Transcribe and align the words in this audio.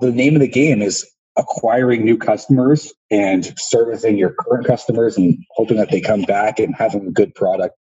The 0.00 0.12
name 0.12 0.36
of 0.36 0.40
the 0.40 0.46
game 0.46 0.80
is 0.80 1.04
acquiring 1.36 2.04
new 2.04 2.16
customers 2.16 2.94
and 3.10 3.52
servicing 3.58 4.16
your 4.16 4.30
current 4.30 4.64
customers 4.64 5.16
and 5.16 5.44
hoping 5.56 5.76
that 5.78 5.90
they 5.90 6.00
come 6.00 6.22
back 6.22 6.60
and 6.60 6.72
having 6.72 7.08
a 7.08 7.10
good 7.10 7.34
product. 7.34 7.74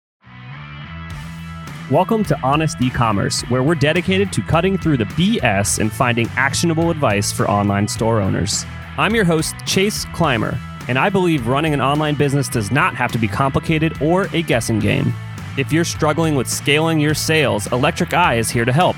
Welcome 1.91 2.23
to 2.23 2.39
Honest 2.41 2.81
E-commerce, 2.81 3.41
where 3.49 3.61
we're 3.61 3.75
dedicated 3.75 4.33
to 4.33 4.41
cutting 4.41 4.79
through 4.79 4.97
the 4.97 5.03
BS 5.03 5.77
and 5.77 5.93
finding 5.93 6.27
actionable 6.29 6.89
advice 6.89 7.31
for 7.31 7.47
online 7.47 7.87
store 7.87 8.19
owners. 8.19 8.65
I'm 8.97 9.13
your 9.13 9.23
host, 9.23 9.53
Chase 9.67 10.05
Clymer, 10.05 10.57
and 10.87 10.97
I 10.97 11.09
believe 11.09 11.45
running 11.45 11.75
an 11.75 11.81
online 11.81 12.15
business 12.15 12.49
does 12.49 12.71
not 12.71 12.95
have 12.95 13.11
to 13.11 13.19
be 13.19 13.27
complicated 13.27 14.01
or 14.01 14.23
a 14.33 14.41
guessing 14.41 14.79
game. 14.79 15.13
If 15.55 15.71
you're 15.71 15.85
struggling 15.85 16.33
with 16.33 16.49
scaling 16.49 16.99
your 16.99 17.13
sales, 17.13 17.71
Electric 17.71 18.15
Eye 18.15 18.39
is 18.39 18.49
here 18.49 18.65
to 18.65 18.73
help. 18.73 18.95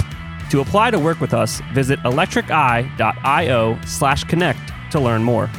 To 0.50 0.62
apply 0.62 0.92
to 0.92 1.00
work 1.00 1.20
with 1.20 1.34
us, 1.34 1.62
visit 1.74 2.00
electriceye.io 2.00 3.80
slash 3.86 4.24
connect 4.24 4.72
to 4.92 5.00
learn 5.00 5.24
more. 5.24 5.50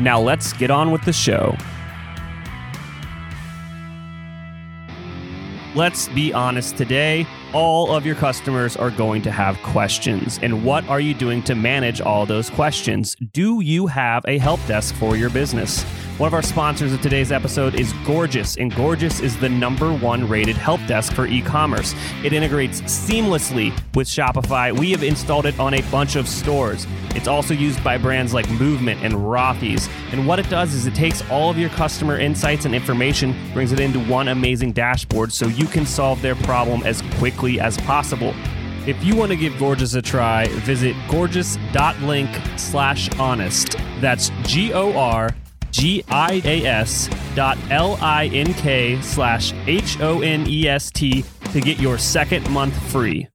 Now 0.00 0.20
let's 0.20 0.52
get 0.52 0.70
on 0.70 0.90
with 0.90 1.02
the 1.02 1.12
show. 1.12 1.56
Let's 5.76 6.08
be 6.08 6.32
honest 6.32 6.76
today, 6.76 7.26
all 7.52 7.94
of 7.94 8.06
your 8.06 8.14
customers 8.14 8.76
are 8.76 8.90
going 8.90 9.22
to 9.22 9.30
have 9.30 9.58
questions. 9.58 10.40
And 10.42 10.64
what 10.64 10.88
are 10.88 11.00
you 11.00 11.14
doing 11.14 11.42
to 11.44 11.54
manage 11.54 12.00
all 12.00 12.26
those 12.26 12.50
questions? 12.50 13.14
Do 13.32 13.60
you 13.60 13.86
have 13.86 14.24
a 14.26 14.38
help 14.38 14.64
desk 14.66 14.94
for 14.94 15.16
your 15.16 15.30
business? 15.30 15.84
One 16.18 16.28
of 16.28 16.32
our 16.32 16.40
sponsors 16.40 16.94
of 16.94 17.02
today's 17.02 17.30
episode 17.30 17.78
is 17.78 17.92
Gorgias, 18.06 18.56
and 18.56 18.74
Gorgias 18.74 19.20
is 19.20 19.36
the 19.36 19.50
number 19.50 19.92
one 19.92 20.26
rated 20.26 20.56
help 20.56 20.80
desk 20.86 21.12
for 21.12 21.26
e 21.26 21.42
commerce. 21.42 21.94
It 22.24 22.32
integrates 22.32 22.80
seamlessly 22.80 23.70
with 23.94 24.08
Shopify. 24.08 24.72
We 24.72 24.92
have 24.92 25.02
installed 25.02 25.44
it 25.44 25.60
on 25.60 25.74
a 25.74 25.82
bunch 25.90 26.16
of 26.16 26.26
stores. 26.26 26.86
It's 27.10 27.28
also 27.28 27.52
used 27.52 27.84
by 27.84 27.98
brands 27.98 28.32
like 28.32 28.48
Movement 28.52 29.04
and 29.04 29.12
Rothy's. 29.12 29.90
And 30.10 30.26
what 30.26 30.38
it 30.38 30.48
does 30.48 30.72
is 30.72 30.86
it 30.86 30.94
takes 30.94 31.20
all 31.30 31.50
of 31.50 31.58
your 31.58 31.68
customer 31.68 32.18
insights 32.18 32.64
and 32.64 32.74
information, 32.74 33.34
brings 33.52 33.72
it 33.72 33.78
into 33.78 34.00
one 34.00 34.28
amazing 34.28 34.72
dashboard 34.72 35.34
so 35.34 35.48
you 35.48 35.66
can 35.66 35.84
solve 35.84 36.22
their 36.22 36.34
problem 36.34 36.82
as 36.84 37.02
quickly 37.18 37.60
as 37.60 37.76
possible. 37.76 38.34
If 38.86 39.04
you 39.04 39.16
want 39.16 39.32
to 39.32 39.36
give 39.36 39.58
Gorgias 39.58 39.92
a 39.92 40.00
try, 40.00 40.46
visit 40.60 40.96
gorgias.link 41.10 42.30
slash 42.56 43.10
honest. 43.18 43.76
That's 44.00 44.30
G 44.44 44.72
O 44.72 44.96
R 44.96 45.34
G-I-A-S 45.76 47.10
dot 47.34 47.58
L-I-N-K 47.70 48.98
slash 49.02 49.52
H-O-N-E-S-T 49.66 51.24
to 51.52 51.60
get 51.60 51.78
your 51.78 51.98
second 51.98 52.48
month 52.50 52.74
free. 52.90 53.28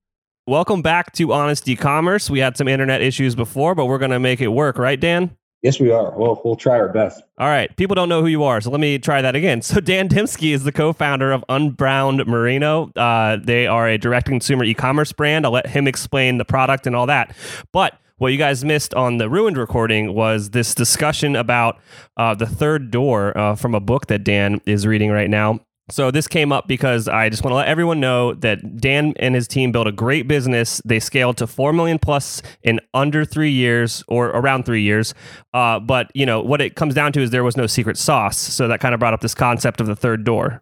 Welcome 0.47 0.81
back 0.81 1.13
to 1.13 1.33
Honest 1.33 1.69
E-commerce. 1.69 2.31
We 2.31 2.39
had 2.39 2.57
some 2.57 2.67
internet 2.67 3.03
issues 3.03 3.35
before, 3.35 3.75
but 3.75 3.85
we're 3.85 3.99
going 3.99 4.09
to 4.09 4.19
make 4.19 4.41
it 4.41 4.47
work, 4.47 4.79
right, 4.79 4.99
Dan? 4.99 5.37
Yes, 5.61 5.79
we 5.79 5.91
are. 5.91 6.17
Well, 6.17 6.41
we'll 6.43 6.55
try 6.55 6.79
our 6.79 6.89
best. 6.89 7.21
All 7.37 7.47
right. 7.47 7.75
People 7.77 7.93
don't 7.93 8.09
know 8.09 8.21
who 8.21 8.27
you 8.27 8.43
are, 8.43 8.59
so 8.59 8.71
let 8.71 8.79
me 8.79 8.97
try 8.97 9.21
that 9.21 9.35
again. 9.35 9.61
So, 9.61 9.79
Dan 9.79 10.09
Demsky 10.09 10.51
is 10.51 10.63
the 10.63 10.71
co-founder 10.71 11.31
of 11.31 11.45
Unbound 11.47 12.25
Merino. 12.25 12.91
Uh, 12.95 13.37
they 13.39 13.67
are 13.67 13.87
a 13.87 13.99
direct-to-consumer 13.99 14.63
e-commerce 14.63 15.11
brand. 15.11 15.45
I'll 15.45 15.51
let 15.51 15.67
him 15.67 15.87
explain 15.87 16.39
the 16.39 16.45
product 16.45 16.87
and 16.87 16.95
all 16.95 17.05
that. 17.05 17.35
But 17.71 18.00
what 18.21 18.31
you 18.31 18.37
guys 18.37 18.63
missed 18.63 18.93
on 18.93 19.17
the 19.17 19.27
ruined 19.27 19.57
recording 19.57 20.13
was 20.13 20.51
this 20.51 20.75
discussion 20.75 21.35
about 21.35 21.79
uh, 22.17 22.35
the 22.35 22.45
third 22.45 22.91
door 22.91 23.35
uh, 23.35 23.55
from 23.55 23.73
a 23.73 23.79
book 23.79 24.05
that 24.07 24.23
Dan 24.23 24.61
is 24.67 24.85
reading 24.85 25.09
right 25.09 25.29
now. 25.29 25.59
So 25.89 26.11
this 26.11 26.27
came 26.27 26.51
up 26.51 26.67
because 26.67 27.07
I 27.07 27.29
just 27.29 27.43
want 27.43 27.53
to 27.53 27.55
let 27.55 27.67
everyone 27.67 27.99
know 27.99 28.35
that 28.35 28.77
Dan 28.77 29.15
and 29.17 29.33
his 29.33 29.47
team 29.47 29.71
built 29.71 29.87
a 29.87 29.91
great 29.91 30.27
business. 30.27 30.83
They 30.85 30.99
scaled 30.99 31.37
to 31.37 31.47
four 31.47 31.73
million 31.73 31.97
plus 31.97 32.43
in 32.61 32.79
under 32.93 33.25
three 33.25 33.49
years 33.49 34.03
or 34.07 34.27
around 34.27 34.67
three 34.67 34.83
years. 34.83 35.15
Uh, 35.51 35.79
but 35.79 36.11
you 36.13 36.27
know 36.27 36.43
what 36.43 36.61
it 36.61 36.75
comes 36.75 36.93
down 36.93 37.13
to 37.13 37.21
is 37.21 37.31
there 37.31 37.43
was 37.43 37.57
no 37.57 37.65
secret 37.65 37.97
sauce. 37.97 38.37
So 38.37 38.67
that 38.67 38.79
kind 38.79 38.93
of 38.93 38.99
brought 38.99 39.15
up 39.15 39.21
this 39.21 39.33
concept 39.33 39.81
of 39.81 39.87
the 39.87 39.95
third 39.95 40.25
door. 40.25 40.61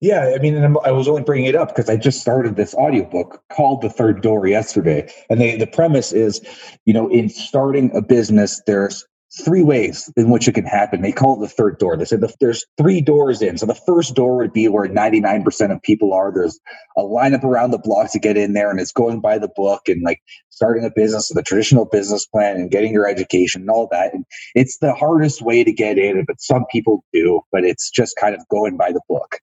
Yeah, 0.00 0.32
I 0.34 0.38
mean, 0.38 0.76
I 0.84 0.92
was 0.92 1.08
only 1.08 1.22
bringing 1.22 1.46
it 1.46 1.54
up 1.54 1.68
because 1.68 1.90
I 1.90 1.96
just 1.96 2.20
started 2.20 2.56
this 2.56 2.74
audiobook 2.74 3.42
called 3.52 3.82
The 3.82 3.90
Third 3.90 4.22
Door 4.22 4.46
yesterday. 4.46 5.12
And 5.28 5.38
the, 5.38 5.56
the 5.56 5.66
premise 5.66 6.12
is, 6.12 6.40
you 6.86 6.94
know, 6.94 7.08
in 7.08 7.28
starting 7.28 7.94
a 7.94 8.00
business, 8.00 8.62
there's 8.66 9.04
three 9.44 9.62
ways 9.62 10.10
in 10.16 10.30
which 10.30 10.48
it 10.48 10.54
can 10.54 10.64
happen. 10.64 11.02
They 11.02 11.12
call 11.12 11.36
it 11.36 11.46
the 11.46 11.54
third 11.54 11.78
door. 11.78 11.96
They 11.96 12.06
said 12.06 12.22
the, 12.22 12.34
there's 12.40 12.64
three 12.78 13.00
doors 13.00 13.42
in. 13.42 13.58
So 13.58 13.66
the 13.66 13.74
first 13.74 14.14
door 14.14 14.38
would 14.38 14.52
be 14.54 14.66
where 14.68 14.88
99% 14.88 15.70
of 15.70 15.82
people 15.82 16.12
are. 16.12 16.32
There's 16.32 16.58
a 16.96 17.02
lineup 17.02 17.44
around 17.44 17.70
the 17.70 17.78
block 17.78 18.10
to 18.12 18.18
get 18.18 18.36
in 18.36 18.54
there, 18.54 18.70
and 18.70 18.80
it's 18.80 18.92
going 18.92 19.20
by 19.20 19.38
the 19.38 19.50
book 19.54 19.82
and 19.86 20.02
like 20.02 20.20
starting 20.48 20.84
a 20.84 20.90
business 20.90 21.30
with 21.30 21.38
a 21.38 21.46
traditional 21.46 21.84
business 21.84 22.26
plan 22.26 22.56
and 22.56 22.70
getting 22.70 22.92
your 22.92 23.08
education 23.08 23.60
and 23.60 23.70
all 23.70 23.86
that. 23.92 24.12
And 24.14 24.24
it's 24.54 24.78
the 24.78 24.94
hardest 24.94 25.42
way 25.42 25.62
to 25.62 25.72
get 25.72 25.98
in, 25.98 26.24
but 26.26 26.40
some 26.40 26.64
people 26.72 27.04
do, 27.12 27.42
but 27.52 27.64
it's 27.64 27.90
just 27.90 28.16
kind 28.16 28.34
of 28.34 28.48
going 28.48 28.76
by 28.76 28.92
the 28.92 29.02
book. 29.08 29.38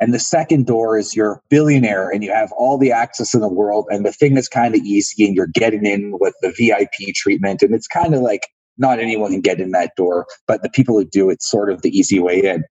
And 0.00 0.14
the 0.14 0.18
second 0.18 0.66
door 0.66 0.98
is 0.98 1.14
you're 1.14 1.42
billionaire 1.50 2.08
and 2.08 2.24
you 2.24 2.32
have 2.32 2.50
all 2.52 2.78
the 2.78 2.90
access 2.90 3.34
in 3.34 3.40
the 3.40 3.48
world. 3.48 3.86
And 3.90 4.04
the 4.04 4.12
thing 4.12 4.34
that's 4.34 4.48
kind 4.48 4.74
of 4.74 4.80
easy 4.80 5.26
and 5.26 5.36
you're 5.36 5.48
getting 5.48 5.84
in 5.84 6.16
with 6.18 6.34
the 6.40 6.54
VIP 6.56 7.14
treatment. 7.14 7.62
And 7.62 7.74
it's 7.74 7.86
kind 7.86 8.14
of 8.14 8.22
like 8.22 8.48
not 8.78 8.98
anyone 8.98 9.30
can 9.30 9.42
get 9.42 9.60
in 9.60 9.72
that 9.72 9.92
door, 9.96 10.26
but 10.48 10.62
the 10.62 10.70
people 10.70 10.96
who 10.96 11.04
do, 11.04 11.28
it's 11.28 11.48
sort 11.48 11.70
of 11.70 11.82
the 11.82 11.90
easy 11.90 12.18
way 12.18 12.40
in. 12.42 12.64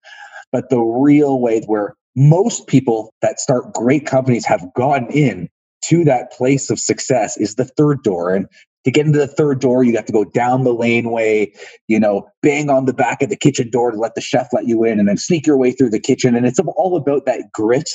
But 0.52 0.72
the 0.72 0.80
real 0.80 1.40
way 1.40 1.62
where 1.68 1.96
most 2.16 2.66
people 2.66 3.14
that 3.22 3.40
start 3.40 3.74
great 3.74 4.08
companies 4.08 4.46
have 4.46 4.66
gone 4.76 5.06
in 5.12 5.48
to 5.86 6.04
that 6.06 6.32
place 6.32 6.70
of 6.70 6.80
success 6.80 7.38
is 7.38 7.56
the 7.56 7.66
third 7.66 8.02
door. 8.04 8.34
And 8.34 8.48
to 8.86 8.92
get 8.92 9.06
into 9.06 9.20
the 9.20 9.28
third 9.28 9.60
door, 9.60 9.84
you 9.84 9.96
have 9.96 10.06
to 10.06 10.14
go 10.14 10.24
down 10.24 10.64
the 10.64 10.74
laneway, 10.74 11.52
you 11.88 12.00
know, 12.00 12.28
bang 12.42 12.70
on 12.70 12.86
the 12.86 12.94
back 12.94 13.22
of 13.22 13.30
the 13.30 13.36
kitchen 13.36 13.70
door 13.70 13.92
to 13.92 13.98
let 13.98 14.16
the 14.16 14.22
chef 14.22 14.48
let 14.54 14.68
you 14.68 14.84
in, 14.84 15.00
and 15.00 15.08
then 15.08 15.18
sneak 15.18 15.46
your 15.46 15.58
way 15.58 15.72
through 15.72 15.90
the 15.90 16.00
kitchen. 16.00 16.36
And 16.36 16.46
it's 16.46 16.60
all 16.60 16.96
about 16.96 17.26
that 17.26 17.52
grit, 17.54 17.90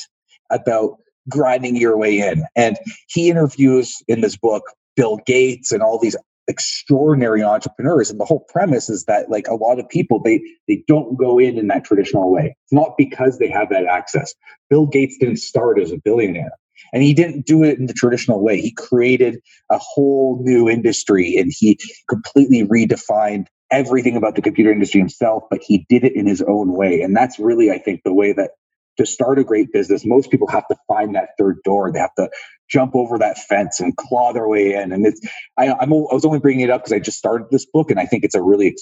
about 0.51 0.97
grinding 1.29 1.75
your 1.75 1.97
way 1.97 2.19
in. 2.19 2.43
And 2.55 2.77
he 3.07 3.29
interviews 3.29 3.95
in 4.07 4.21
this 4.21 4.37
book 4.37 4.63
Bill 4.95 5.17
Gates 5.25 5.71
and 5.71 5.81
all 5.81 5.99
these 5.99 6.15
extraordinary 6.47 7.41
entrepreneurs 7.41 8.11
and 8.11 8.19
the 8.19 8.25
whole 8.25 8.45
premise 8.49 8.87
is 8.89 9.05
that 9.05 9.29
like 9.31 9.47
a 9.47 9.55
lot 9.55 9.79
of 9.79 9.89
people 9.89 10.21
they 10.21 10.39
they 10.67 10.83
don't 10.87 11.17
go 11.17 11.39
in 11.39 11.57
in 11.57 11.67
that 11.67 11.83
traditional 11.83 12.31
way 12.31 12.55
it's 12.63 12.73
not 12.73 12.95
because 12.97 13.39
they 13.39 13.49
have 13.49 13.67
that 13.69 13.85
access 13.85 14.35
bill 14.69 14.85
gates 14.85 15.17
didn't 15.19 15.37
start 15.37 15.79
as 15.79 15.91
a 15.91 15.97
billionaire 15.97 16.51
and 16.93 17.03
he 17.03 17.13
didn't 17.13 17.45
do 17.45 17.63
it 17.63 17.77
in 17.79 17.85
the 17.87 17.93
traditional 17.93 18.43
way. 18.43 18.61
He 18.61 18.71
created 18.71 19.39
a 19.71 19.77
whole 19.77 20.39
new 20.41 20.69
industry 20.69 21.37
and 21.37 21.51
he 21.55 21.79
completely 22.09 22.63
redefined 22.63 23.47
everything 23.71 24.15
about 24.15 24.35
the 24.35 24.41
computer 24.41 24.71
industry 24.71 24.99
himself, 24.99 25.43
but 25.49 25.61
he 25.63 25.85
did 25.89 26.03
it 26.03 26.15
in 26.15 26.27
his 26.27 26.41
own 26.41 26.73
way. 26.73 27.01
And 27.01 27.15
that's 27.15 27.39
really, 27.39 27.71
I 27.71 27.79
think, 27.79 28.01
the 28.03 28.13
way 28.13 28.33
that 28.33 28.51
to 28.97 29.05
start 29.05 29.39
a 29.39 29.43
great 29.43 29.71
business, 29.73 30.05
most 30.05 30.31
people 30.31 30.47
have 30.47 30.67
to 30.67 30.75
find 30.87 31.15
that 31.15 31.29
third 31.37 31.57
door. 31.63 31.91
They 31.91 31.99
have 31.99 32.15
to 32.15 32.29
jump 32.69 32.95
over 32.95 33.17
that 33.17 33.37
fence 33.37 33.79
and 33.79 33.95
claw 33.97 34.33
their 34.33 34.47
way 34.47 34.73
in. 34.73 34.91
And 34.91 35.05
it's, 35.05 35.19
I, 35.57 35.73
I'm, 35.73 35.91
I 35.91 36.13
was 36.13 36.25
only 36.25 36.39
bringing 36.39 36.63
it 36.63 36.69
up 36.69 36.81
because 36.81 36.93
I 36.93 36.99
just 36.99 37.17
started 37.17 37.47
this 37.51 37.65
book 37.65 37.91
and 37.91 37.99
I 37.99 38.05
think 38.05 38.23
it's 38.23 38.35
a 38.35 38.41
really, 38.41 38.75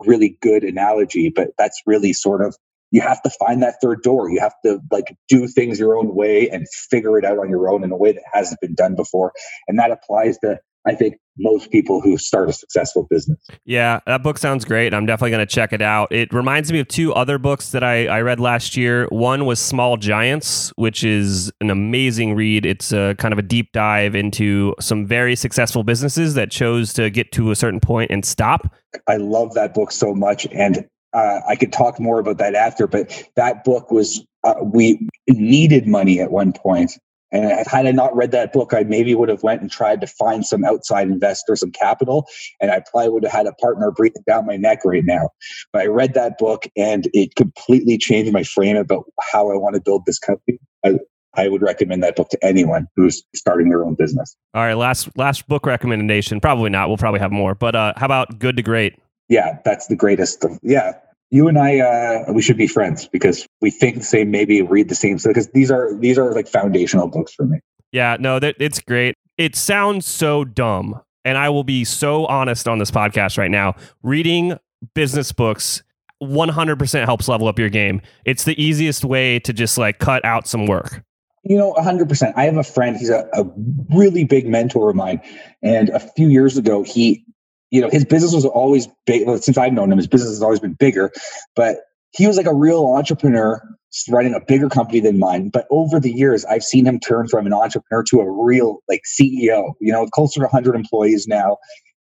really 0.00 0.36
good 0.40 0.64
analogy, 0.64 1.32
but 1.34 1.50
that's 1.58 1.80
really 1.86 2.12
sort 2.12 2.44
of 2.44 2.56
you 2.92 3.00
have 3.00 3.20
to 3.22 3.30
find 3.30 3.62
that 3.62 3.76
third 3.82 4.02
door. 4.02 4.30
You 4.30 4.38
have 4.38 4.54
to 4.64 4.78
like 4.92 5.16
do 5.28 5.48
things 5.48 5.80
your 5.80 5.96
own 5.96 6.14
way 6.14 6.48
and 6.50 6.66
figure 6.90 7.18
it 7.18 7.24
out 7.24 7.38
on 7.38 7.48
your 7.48 7.68
own 7.68 7.82
in 7.82 7.90
a 7.90 7.96
way 7.96 8.12
that 8.12 8.22
hasn't 8.32 8.60
been 8.60 8.74
done 8.74 8.94
before. 8.94 9.32
And 9.66 9.78
that 9.78 9.90
applies 9.90 10.38
to, 10.38 10.60
I 10.86 10.94
think, 10.94 11.16
most 11.38 11.70
people 11.70 12.02
who 12.02 12.18
start 12.18 12.50
a 12.50 12.52
successful 12.52 13.06
business. 13.08 13.38
Yeah, 13.64 14.00
that 14.06 14.22
book 14.22 14.36
sounds 14.36 14.66
great. 14.66 14.92
I'm 14.92 15.06
definitely 15.06 15.30
going 15.30 15.46
to 15.46 15.50
check 15.50 15.72
it 15.72 15.80
out. 15.80 16.12
It 16.12 16.30
reminds 16.34 16.70
me 16.70 16.80
of 16.80 16.88
two 16.88 17.14
other 17.14 17.38
books 17.38 17.70
that 17.70 17.82
I, 17.82 18.06
I 18.06 18.20
read 18.20 18.38
last 18.38 18.76
year. 18.76 19.06
One 19.08 19.46
was 19.46 19.58
Small 19.58 19.96
Giants, 19.96 20.70
which 20.76 21.02
is 21.02 21.50
an 21.62 21.70
amazing 21.70 22.34
read. 22.34 22.66
It's 22.66 22.92
a 22.92 23.14
kind 23.18 23.32
of 23.32 23.38
a 23.38 23.42
deep 23.42 23.72
dive 23.72 24.14
into 24.14 24.74
some 24.78 25.06
very 25.06 25.34
successful 25.34 25.82
businesses 25.82 26.34
that 26.34 26.50
chose 26.50 26.92
to 26.92 27.08
get 27.08 27.32
to 27.32 27.50
a 27.50 27.56
certain 27.56 27.80
point 27.80 28.10
and 28.10 28.22
stop. 28.22 28.70
I 29.08 29.16
love 29.16 29.54
that 29.54 29.72
book 29.72 29.90
so 29.92 30.14
much. 30.14 30.46
And 30.52 30.86
uh, 31.12 31.40
I 31.46 31.56
could 31.56 31.72
talk 31.72 32.00
more 32.00 32.18
about 32.18 32.38
that 32.38 32.54
after, 32.54 32.86
but 32.86 33.28
that 33.36 33.64
book 33.64 33.90
was, 33.90 34.24
uh, 34.44 34.54
we 34.62 35.08
needed 35.28 35.86
money 35.86 36.20
at 36.20 36.30
one 36.30 36.52
point. 36.52 36.92
And 37.32 37.66
had 37.66 37.86
I 37.86 37.92
not 37.92 38.14
read 38.14 38.30
that 38.32 38.52
book, 38.52 38.74
I 38.74 38.82
maybe 38.82 39.14
would 39.14 39.30
have 39.30 39.42
went 39.42 39.62
and 39.62 39.70
tried 39.70 40.02
to 40.02 40.06
find 40.06 40.44
some 40.44 40.64
outside 40.64 41.08
investor, 41.08 41.56
some 41.56 41.72
capital, 41.72 42.26
and 42.60 42.70
I 42.70 42.82
probably 42.90 43.08
would 43.08 43.24
have 43.24 43.32
had 43.32 43.46
a 43.46 43.54
partner 43.54 43.90
breathing 43.90 44.22
down 44.26 44.46
my 44.46 44.58
neck 44.58 44.80
right 44.84 45.04
now. 45.04 45.30
But 45.72 45.82
I 45.82 45.86
read 45.86 46.12
that 46.12 46.36
book 46.36 46.66
and 46.76 47.08
it 47.14 47.34
completely 47.34 47.96
changed 47.96 48.32
my 48.32 48.42
frame 48.42 48.76
about 48.76 49.04
how 49.32 49.50
I 49.50 49.56
want 49.56 49.76
to 49.76 49.80
build 49.80 50.04
this 50.04 50.18
company. 50.18 50.58
I, 50.84 50.98
I 51.34 51.48
would 51.48 51.62
recommend 51.62 52.02
that 52.02 52.16
book 52.16 52.28
to 52.30 52.44
anyone 52.44 52.86
who's 52.96 53.22
starting 53.34 53.70
their 53.70 53.82
own 53.82 53.94
business. 53.94 54.36
All 54.52 54.62
right, 54.62 54.74
last 54.74 55.08
last 55.16 55.48
book 55.48 55.64
recommendation. 55.64 56.40
Probably 56.40 56.68
not. 56.68 56.88
We'll 56.88 56.98
probably 56.98 57.20
have 57.20 57.32
more. 57.32 57.54
But 57.54 57.74
uh, 57.74 57.94
how 57.96 58.04
about 58.04 58.38
Good 58.38 58.58
to 58.58 58.62
Great? 58.62 58.98
Yeah, 59.32 59.58
that's 59.64 59.86
the 59.86 59.96
greatest. 59.96 60.44
Of, 60.44 60.58
yeah, 60.62 60.92
you 61.30 61.48
and 61.48 61.58
I, 61.58 61.80
uh, 61.80 62.32
we 62.32 62.42
should 62.42 62.58
be 62.58 62.66
friends 62.66 63.08
because 63.08 63.46
we 63.62 63.70
think 63.70 63.96
the 63.96 64.04
same, 64.04 64.30
maybe 64.30 64.60
read 64.60 64.90
the 64.90 64.94
same. 64.94 65.16
Because 65.24 65.48
these 65.48 65.70
are 65.70 65.96
these 65.98 66.18
are 66.18 66.32
like 66.32 66.46
foundational 66.46 67.08
books 67.08 67.32
for 67.32 67.46
me. 67.46 67.58
Yeah, 67.92 68.18
no, 68.20 68.38
that 68.38 68.56
it's 68.60 68.78
great. 68.78 69.16
It 69.38 69.56
sounds 69.56 70.06
so 70.06 70.44
dumb, 70.44 71.00
and 71.24 71.38
I 71.38 71.48
will 71.48 71.64
be 71.64 71.84
so 71.84 72.26
honest 72.26 72.68
on 72.68 72.78
this 72.78 72.90
podcast 72.90 73.38
right 73.38 73.50
now, 73.50 73.74
reading 74.02 74.58
business 74.94 75.32
books 75.32 75.82
100% 76.22 77.04
helps 77.04 77.26
level 77.26 77.48
up 77.48 77.58
your 77.58 77.70
game. 77.70 78.02
It's 78.26 78.44
the 78.44 78.60
easiest 78.62 79.04
way 79.04 79.38
to 79.40 79.52
just 79.52 79.78
like 79.78 79.98
cut 79.98 80.24
out 80.24 80.46
some 80.46 80.66
work. 80.66 81.02
You 81.44 81.56
know, 81.56 81.72
100%. 81.74 82.32
I 82.36 82.44
have 82.44 82.56
a 82.56 82.62
friend, 82.62 82.96
he's 82.96 83.10
a, 83.10 83.28
a 83.32 83.44
really 83.90 84.24
big 84.24 84.46
mentor 84.46 84.90
of 84.90 84.96
mine. 84.96 85.20
And 85.62 85.88
a 85.88 85.98
few 85.98 86.28
years 86.28 86.56
ago, 86.56 86.84
he, 86.84 87.24
you 87.72 87.80
know, 87.80 87.88
his 87.90 88.04
business 88.04 88.34
was 88.34 88.44
always 88.44 88.86
big. 89.06 89.26
Since 89.40 89.56
I've 89.56 89.72
known 89.72 89.90
him, 89.90 89.96
his 89.96 90.06
business 90.06 90.30
has 90.30 90.42
always 90.42 90.60
been 90.60 90.74
bigger. 90.74 91.10
But 91.56 91.78
he 92.12 92.26
was 92.26 92.36
like 92.36 92.46
a 92.46 92.54
real 92.54 92.86
entrepreneur 92.94 93.60
running 94.08 94.34
a 94.34 94.40
bigger 94.40 94.68
company 94.68 95.00
than 95.00 95.18
mine. 95.18 95.48
But 95.48 95.66
over 95.70 95.98
the 95.98 96.12
years, 96.12 96.44
I've 96.44 96.62
seen 96.62 96.86
him 96.86 97.00
turn 97.00 97.28
from 97.28 97.46
an 97.46 97.54
entrepreneur 97.54 98.04
to 98.04 98.20
a 98.20 98.30
real 98.30 98.78
like 98.88 99.02
CEO, 99.06 99.72
you 99.80 99.90
know, 99.90 100.06
closer 100.06 100.40
to 100.40 100.46
100 100.46 100.74
employees 100.74 101.26
now. 101.26 101.56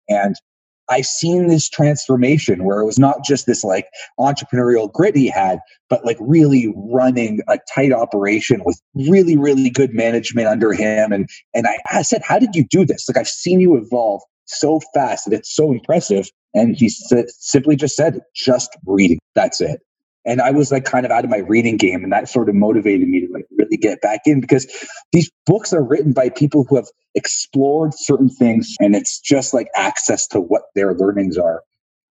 And 0.10 0.36
I've 0.90 1.06
seen 1.06 1.48
this 1.48 1.70
transformation 1.70 2.66
where 2.66 2.82
it 2.82 2.86
was 2.86 3.00
not 3.00 3.24
just 3.24 3.46
this 3.46 3.64
like 3.64 3.88
entrepreneurial 4.20 4.92
grit 4.92 5.16
he 5.16 5.28
had, 5.28 5.60
but 5.90 6.04
like 6.04 6.18
really 6.20 6.74
running 6.76 7.40
a 7.48 7.60
tight 7.74 7.94
operation 7.94 8.62
with 8.66 8.82
really, 8.94 9.38
really 9.38 9.70
good 9.70 9.94
management 9.94 10.48
under 10.48 10.74
him. 10.74 11.14
And 11.14 11.30
and 11.54 11.66
I, 11.66 11.78
I 11.94 12.02
said, 12.02 12.24
How 12.26 12.40
did 12.40 12.56
you 12.56 12.66
do 12.66 12.86
this? 12.86 13.08
Like 13.08 13.16
I've 13.16 13.28
seen 13.30 13.62
you 13.62 13.78
evolve 13.78 14.22
so 14.46 14.80
fast 14.94 15.26
that 15.26 15.34
it's 15.34 15.54
so 15.54 15.72
impressive. 15.72 16.30
And 16.54 16.76
he 16.76 16.90
said, 16.90 17.26
simply 17.30 17.76
just 17.76 17.96
said, 17.96 18.20
just 18.36 18.76
reading. 18.86 19.20
That's 19.36 19.62
it. 19.62 19.82
And 20.26 20.42
I 20.42 20.52
was 20.52 20.72
like 20.72 20.86
kind 20.86 21.06
of 21.06 21.12
out 21.12 21.24
of 21.24 21.32
my 21.32 21.40
reading 21.40 21.78
game, 21.78 22.04
and 22.04 22.14
that 22.14 22.30
sort 22.30 22.48
of 22.48 22.54
motivated 22.54 23.08
me 23.08 23.26
to 23.26 23.34
like 23.34 23.46
really 23.58 23.78
get 23.78 24.02
back 24.02 24.22
in 24.26 24.40
because 24.40 24.68
these 25.12 25.32
books 25.48 25.74
are 25.74 25.84
written 25.84 26.14
by 26.14 26.30
people 26.30 26.66
who 26.70 26.76
have 26.76 26.88
explored 27.16 27.94
certain 27.96 28.30
things, 28.30 28.76
and 28.80 28.96
it's 28.96 29.20
just 29.20 29.54
like 29.54 29.68
access 29.76 30.28
to 30.28 30.40
what 30.40 30.64
their 30.76 30.94
learnings 30.94 31.38
are. 31.38 31.64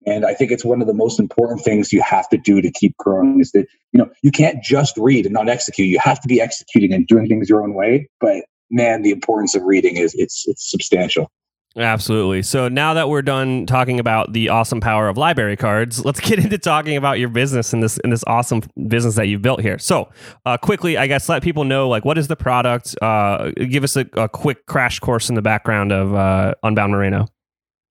And 0.06 0.24
I 0.24 0.36
think 0.36 0.52
it's 0.52 0.64
one 0.64 0.82
of 0.82 0.88
the 0.88 0.94
most 0.94 1.20
important 1.20 1.62
things 1.62 1.92
you 1.92 2.02
have 2.04 2.30
to 2.30 2.38
do 2.38 2.62
to 2.62 2.72
keep 2.72 2.96
growing 2.98 3.40
is 3.40 3.52
that, 3.54 3.66
you 3.92 3.98
know, 3.98 4.08
you 4.22 4.30
can't 4.30 4.64
just 4.64 4.96
read 4.98 5.26
and 5.26 5.34
not 5.34 5.50
execute. 5.50 5.88
You 5.88 5.98
have 6.00 6.22
to 6.22 6.28
be 6.28 6.40
executing 6.40 6.94
and 6.94 7.08
doing 7.08 7.28
things 7.28 7.50
your 7.50 7.64
own 7.64 7.74
way. 7.74 8.08
But 8.20 8.44
man, 8.70 9.02
the 9.02 9.10
importance 9.10 9.56
of 9.56 9.64
reading 9.64 9.98
is 9.98 10.14
it's 10.14 10.48
it's 10.48 10.70
substantial. 10.70 11.32
Absolutely. 11.78 12.42
So 12.42 12.70
now 12.70 12.94
that 12.94 13.10
we're 13.10 13.22
done 13.22 13.66
talking 13.66 14.00
about 14.00 14.32
the 14.32 14.48
awesome 14.48 14.80
power 14.80 15.10
of 15.10 15.18
library 15.18 15.58
cards, 15.58 16.06
let's 16.06 16.22
get 16.22 16.40
into 16.44 16.58
talking 16.58 16.96
about 16.96 17.20
your 17.20 17.28
business 17.28 17.74
and 17.74 17.84
this 17.84 17.98
in 17.98 18.12
this 18.12 18.24
awesome 18.28 18.62
business 18.88 19.16
that 19.16 19.28
you've 19.28 19.42
built 19.42 19.62
here. 19.62 19.78
So, 19.78 20.10
uh, 20.46 20.58
quickly, 20.58 20.98
I 20.98 21.08
guess 21.08 21.28
let 21.28 21.44
people 21.44 21.66
know 21.66 21.90
like 21.90 22.06
what 22.06 22.18
is 22.18 22.28
the 22.28 22.38
product. 22.38 22.96
Uh, 23.02 23.52
give 23.70 23.84
us 23.84 23.98
a, 23.98 24.06
a, 24.14 24.30
quick 24.30 24.66
crash 24.68 25.00
course 25.00 25.28
in 25.28 25.36
the 25.36 25.42
background 25.42 25.92
of 25.92 26.14
uh, 26.16 26.54
Unbound 26.64 26.94
Merino. 26.94 27.28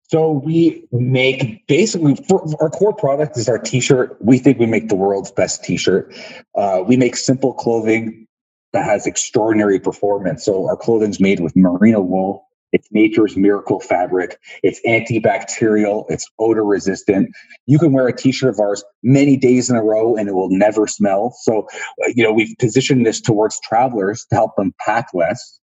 So 0.09 0.31
we 0.31 0.87
make 0.93 1.67
basically 1.67 2.17
our 2.61 2.71
core 2.71 2.95
product 2.95 3.37
is 3.37 3.49
our 3.49 3.59
T-shirt. 3.59 4.17
We 4.21 4.39
think 4.39 4.59
we 4.59 4.67
make 4.67 4.89
the 4.89 4.95
world's 4.95 5.31
best 5.31 5.65
T-shirt. 5.65 6.15
Uh, 6.55 6.85
we 6.87 6.97
make 6.97 7.17
simple 7.17 7.53
clothing 7.55 8.27
that 8.73 8.85
has 8.85 9.07
extraordinary 9.07 9.81
performance. 9.81 10.45
So 10.45 10.67
our 10.69 10.77
clothing's 10.77 11.21
made 11.21 11.41
with 11.41 11.57
merino 11.57 12.01
wool 12.01 12.47
it's 12.75 12.89
nature's 12.91 13.37
miracle 13.37 13.79
fabric. 13.79 14.37
It's 14.65 14.81
antibacterial. 14.85 16.07
It's 16.09 16.27
odor 16.41 16.65
resistant. 16.65 17.31
You 17.67 17.79
can 17.79 17.93
wear 17.93 18.09
a 18.09 18.13
t-shirt 18.13 18.53
of 18.53 18.59
ours 18.59 18.83
many 19.05 19.37
days 19.37 19.71
in 19.71 19.77
a 19.77 19.83
row 19.83 20.17
and 20.17 20.29
it 20.29 20.33
will 20.33 20.51
never 20.51 20.89
smell. 20.89 21.37
So, 21.43 21.69
uh, 22.05 22.11
you 22.17 22.25
know, 22.25 22.33
we've 22.33 22.53
positioned 22.59 23.07
this 23.07 23.21
towards 23.21 23.61
travelers 23.61 24.27
to 24.31 24.35
help 24.35 24.57
them 24.57 24.75
pack 24.85 25.07
less 25.15 25.61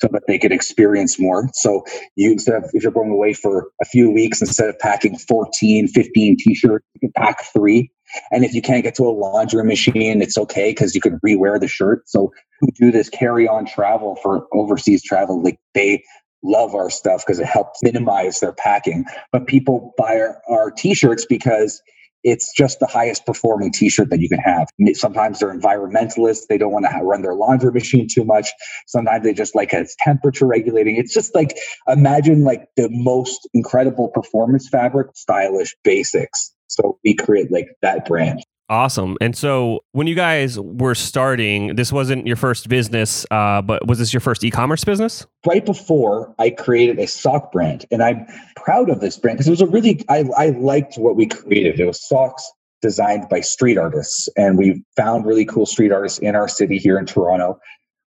so 0.00 0.08
that 0.10 0.24
they 0.26 0.36
could 0.36 0.50
experience 0.50 1.18
more. 1.18 1.48
So 1.54 1.84
you 2.16 2.32
instead 2.32 2.56
of 2.56 2.70
if 2.72 2.82
you're 2.82 2.90
going 2.90 3.12
away 3.12 3.34
for 3.34 3.70
a 3.80 3.84
few 3.84 4.10
weeks, 4.10 4.40
instead 4.40 4.68
of 4.68 4.76
packing 4.80 5.16
14, 5.16 5.86
15 5.86 6.36
t-shirts, 6.40 6.84
you 6.94 7.00
can 7.00 7.12
pack 7.12 7.44
three. 7.52 7.92
And 8.32 8.44
if 8.44 8.52
you 8.52 8.62
can't 8.62 8.82
get 8.82 8.96
to 8.96 9.04
a 9.04 9.14
laundry 9.14 9.62
machine, 9.64 10.22
it's 10.22 10.38
okay 10.38 10.70
because 10.70 10.96
you 10.96 11.00
can 11.00 11.20
rewear 11.24 11.60
the 11.60 11.68
shirt. 11.68 12.08
So 12.08 12.32
who 12.60 12.68
do 12.72 12.90
this 12.90 13.08
carry 13.08 13.46
on 13.46 13.64
travel 13.64 14.16
for 14.16 14.46
overseas 14.52 15.04
travel, 15.04 15.40
like 15.40 15.60
they 15.74 16.02
love 16.42 16.74
our 16.74 16.90
stuff 16.90 17.24
because 17.26 17.40
it 17.40 17.46
helps 17.46 17.82
minimize 17.82 18.40
their 18.40 18.52
packing. 18.52 19.04
But 19.32 19.46
people 19.46 19.94
buy 19.96 20.20
our, 20.20 20.42
our 20.48 20.70
t-shirts 20.70 21.26
because 21.26 21.80
it's 22.24 22.52
just 22.52 22.80
the 22.80 22.86
highest 22.86 23.24
performing 23.26 23.72
t-shirt 23.72 24.10
that 24.10 24.20
you 24.20 24.28
can 24.28 24.40
have. 24.40 24.68
Sometimes 24.94 25.38
they're 25.38 25.54
environmentalists. 25.54 26.46
They 26.48 26.58
don't 26.58 26.72
want 26.72 26.84
to 26.84 27.04
run 27.04 27.22
their 27.22 27.34
laundry 27.34 27.72
machine 27.72 28.08
too 28.12 28.24
much. 28.24 28.48
Sometimes 28.86 29.24
they 29.24 29.32
just 29.32 29.54
like 29.54 29.72
it's 29.72 29.96
temperature 30.00 30.46
regulating. 30.46 30.96
It's 30.96 31.14
just 31.14 31.34
like 31.34 31.56
imagine 31.86 32.44
like 32.44 32.66
the 32.76 32.88
most 32.90 33.48
incredible 33.54 34.08
performance 34.08 34.68
fabric, 34.68 35.08
stylish 35.14 35.76
basics. 35.84 36.52
So 36.66 36.98
we 37.04 37.14
create 37.14 37.50
like 37.52 37.68
that 37.82 38.06
brand. 38.06 38.42
Awesome. 38.70 39.16
And 39.22 39.34
so 39.34 39.80
when 39.92 40.06
you 40.06 40.14
guys 40.14 40.60
were 40.60 40.94
starting, 40.94 41.76
this 41.76 41.90
wasn't 41.90 42.26
your 42.26 42.36
first 42.36 42.68
business, 42.68 43.24
uh, 43.30 43.62
but 43.62 43.86
was 43.86 43.98
this 43.98 44.12
your 44.12 44.20
first 44.20 44.44
e 44.44 44.50
commerce 44.50 44.84
business? 44.84 45.26
Right 45.46 45.64
before 45.64 46.34
I 46.38 46.50
created 46.50 46.98
a 46.98 47.06
sock 47.06 47.50
brand. 47.50 47.86
And 47.90 48.02
I'm 48.02 48.26
proud 48.56 48.90
of 48.90 49.00
this 49.00 49.16
brand 49.16 49.38
because 49.38 49.46
it 49.48 49.52
was 49.52 49.62
a 49.62 49.66
really, 49.66 50.04
I, 50.10 50.24
I 50.36 50.50
liked 50.50 50.96
what 50.96 51.16
we 51.16 51.26
created. 51.26 51.80
It 51.80 51.86
was 51.86 52.06
socks 52.06 52.50
designed 52.82 53.28
by 53.30 53.40
street 53.40 53.78
artists. 53.78 54.28
And 54.36 54.58
we 54.58 54.84
found 54.96 55.24
really 55.24 55.46
cool 55.46 55.64
street 55.64 55.90
artists 55.90 56.18
in 56.18 56.36
our 56.36 56.48
city 56.48 56.76
here 56.76 56.98
in 56.98 57.06
Toronto. 57.06 57.58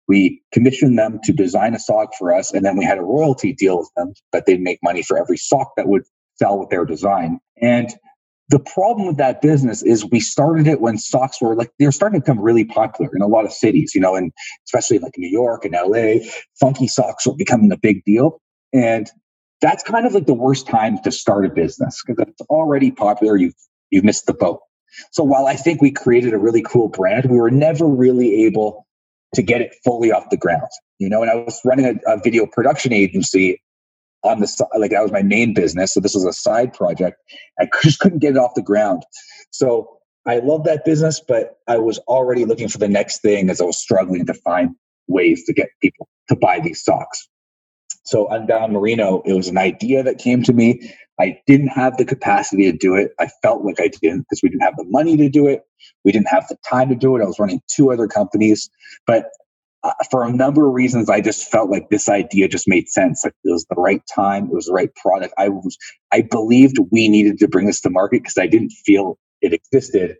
We 0.07 0.43
commissioned 0.51 0.99
them 0.99 1.19
to 1.23 1.33
design 1.33 1.73
a 1.73 1.79
sock 1.79 2.11
for 2.19 2.33
us. 2.33 2.53
And 2.53 2.63
then 2.63 2.77
we 2.77 2.85
had 2.85 2.99
a 2.99 3.03
royalty 3.03 3.51
deal 3.51 3.79
with 3.79 3.89
them 3.95 4.13
that 4.31 4.45
they'd 4.45 4.61
make 4.61 4.77
money 4.83 5.01
for 5.01 5.17
every 5.17 5.37
sock 5.37 5.71
that 5.75 5.87
would 5.87 6.03
sell 6.35 6.59
with 6.59 6.69
their 6.69 6.85
design. 6.85 7.39
And 7.59 7.89
the 8.51 8.59
problem 8.59 9.07
with 9.07 9.15
that 9.15 9.41
business 9.41 9.81
is 9.81 10.05
we 10.11 10.19
started 10.19 10.67
it 10.67 10.81
when 10.81 10.97
socks 10.97 11.41
were 11.41 11.55
like 11.55 11.71
they're 11.79 11.91
starting 11.91 12.19
to 12.19 12.23
become 12.23 12.39
really 12.39 12.65
popular 12.65 13.09
in 13.15 13.21
a 13.21 13.27
lot 13.27 13.45
of 13.45 13.53
cities, 13.53 13.93
you 13.95 14.01
know, 14.01 14.13
and 14.13 14.33
especially 14.67 14.99
like 14.99 15.13
New 15.17 15.29
York 15.29 15.63
and 15.63 15.73
LA, 15.73 16.27
funky 16.59 16.87
socks 16.87 17.25
were 17.25 17.33
becoming 17.33 17.71
a 17.71 17.77
big 17.77 18.03
deal. 18.03 18.41
And 18.73 19.09
that's 19.61 19.83
kind 19.83 20.05
of 20.05 20.13
like 20.13 20.25
the 20.25 20.33
worst 20.33 20.67
time 20.67 20.99
to 21.03 21.11
start 21.11 21.45
a 21.45 21.49
business 21.49 22.03
because 22.05 22.27
it's 22.27 22.41
already 22.49 22.91
popular, 22.91 23.37
you've 23.37 23.55
you've 23.89 24.03
missed 24.03 24.25
the 24.25 24.33
boat. 24.33 24.59
So 25.11 25.23
while 25.23 25.47
I 25.47 25.55
think 25.55 25.81
we 25.81 25.89
created 25.89 26.33
a 26.33 26.37
really 26.37 26.61
cool 26.61 26.89
brand, 26.89 27.31
we 27.31 27.37
were 27.37 27.51
never 27.51 27.87
really 27.87 28.43
able 28.43 28.85
to 29.33 29.41
get 29.41 29.61
it 29.61 29.73
fully 29.85 30.11
off 30.11 30.29
the 30.29 30.35
ground. 30.35 30.67
You 30.99 31.07
know, 31.07 31.21
and 31.21 31.31
I 31.31 31.35
was 31.35 31.61
running 31.63 31.85
a, 31.85 32.13
a 32.13 32.19
video 32.21 32.45
production 32.45 32.91
agency 32.91 33.61
on 34.23 34.39
the 34.39 34.47
side, 34.47 34.67
like 34.77 34.91
that 34.91 35.01
was 35.01 35.11
my 35.11 35.23
main 35.23 35.53
business. 35.53 35.93
So 35.93 35.99
this 35.99 36.13
was 36.13 36.25
a 36.25 36.33
side 36.33 36.73
project. 36.73 37.17
I 37.59 37.67
just 37.83 37.99
couldn't 37.99 38.19
get 38.19 38.31
it 38.31 38.37
off 38.37 38.55
the 38.55 38.61
ground. 38.61 39.03
So 39.51 39.89
I 40.27 40.39
love 40.39 40.63
that 40.65 40.85
business, 40.85 41.21
but 41.25 41.57
I 41.67 41.77
was 41.77 41.97
already 41.99 42.45
looking 42.45 42.67
for 42.67 42.77
the 42.77 42.87
next 42.87 43.21
thing 43.21 43.49
as 43.49 43.59
I 43.59 43.65
was 43.65 43.77
struggling 43.77 44.25
to 44.27 44.33
find 44.33 44.75
ways 45.07 45.43
to 45.45 45.53
get 45.53 45.69
people 45.81 46.07
to 46.29 46.35
buy 46.35 46.59
these 46.59 46.83
socks. 46.83 47.27
So 48.03 48.27
Unbound 48.29 48.73
Merino, 48.73 49.21
it 49.25 49.33
was 49.33 49.47
an 49.47 49.57
idea 49.57 50.03
that 50.03 50.17
came 50.17 50.43
to 50.43 50.53
me. 50.53 50.93
I 51.19 51.39
didn't 51.45 51.67
have 51.67 51.97
the 51.97 52.05
capacity 52.05 52.71
to 52.71 52.77
do 52.77 52.95
it. 52.95 53.11
I 53.19 53.27
felt 53.43 53.63
like 53.63 53.79
I 53.79 53.89
didn't 54.01 54.21
because 54.21 54.41
we 54.41 54.49
didn't 54.49 54.63
have 54.63 54.75
the 54.75 54.85
money 54.85 55.17
to 55.17 55.29
do 55.29 55.47
it. 55.47 55.61
We 56.03 56.11
didn't 56.11 56.27
have 56.29 56.47
the 56.47 56.57
time 56.67 56.89
to 56.89 56.95
do 56.95 57.15
it. 57.15 57.21
I 57.21 57.25
was 57.25 57.39
running 57.39 57.61
two 57.67 57.91
other 57.91 58.07
companies, 58.07 58.69
but 59.05 59.25
uh, 59.83 59.93
for 60.09 60.23
a 60.23 60.31
number 60.31 60.67
of 60.67 60.73
reasons, 60.73 61.09
I 61.09 61.21
just 61.21 61.49
felt 61.49 61.69
like 61.69 61.89
this 61.89 62.07
idea 62.07 62.47
just 62.47 62.67
made 62.67 62.87
sense. 62.89 63.23
Like 63.23 63.33
it 63.43 63.51
was 63.51 63.65
the 63.65 63.81
right 63.81 64.01
time, 64.13 64.45
it 64.45 64.53
was 64.53 64.65
the 64.65 64.73
right 64.73 64.93
product. 64.95 65.33
I 65.37 65.49
was, 65.49 65.77
I 66.11 66.21
believed 66.21 66.77
we 66.91 67.07
needed 67.07 67.39
to 67.39 67.47
bring 67.47 67.65
this 67.65 67.81
to 67.81 67.89
market 67.89 68.23
because 68.23 68.37
I 68.37 68.47
didn't 68.47 68.71
feel 68.71 69.17
it 69.41 69.53
existed. 69.53 70.17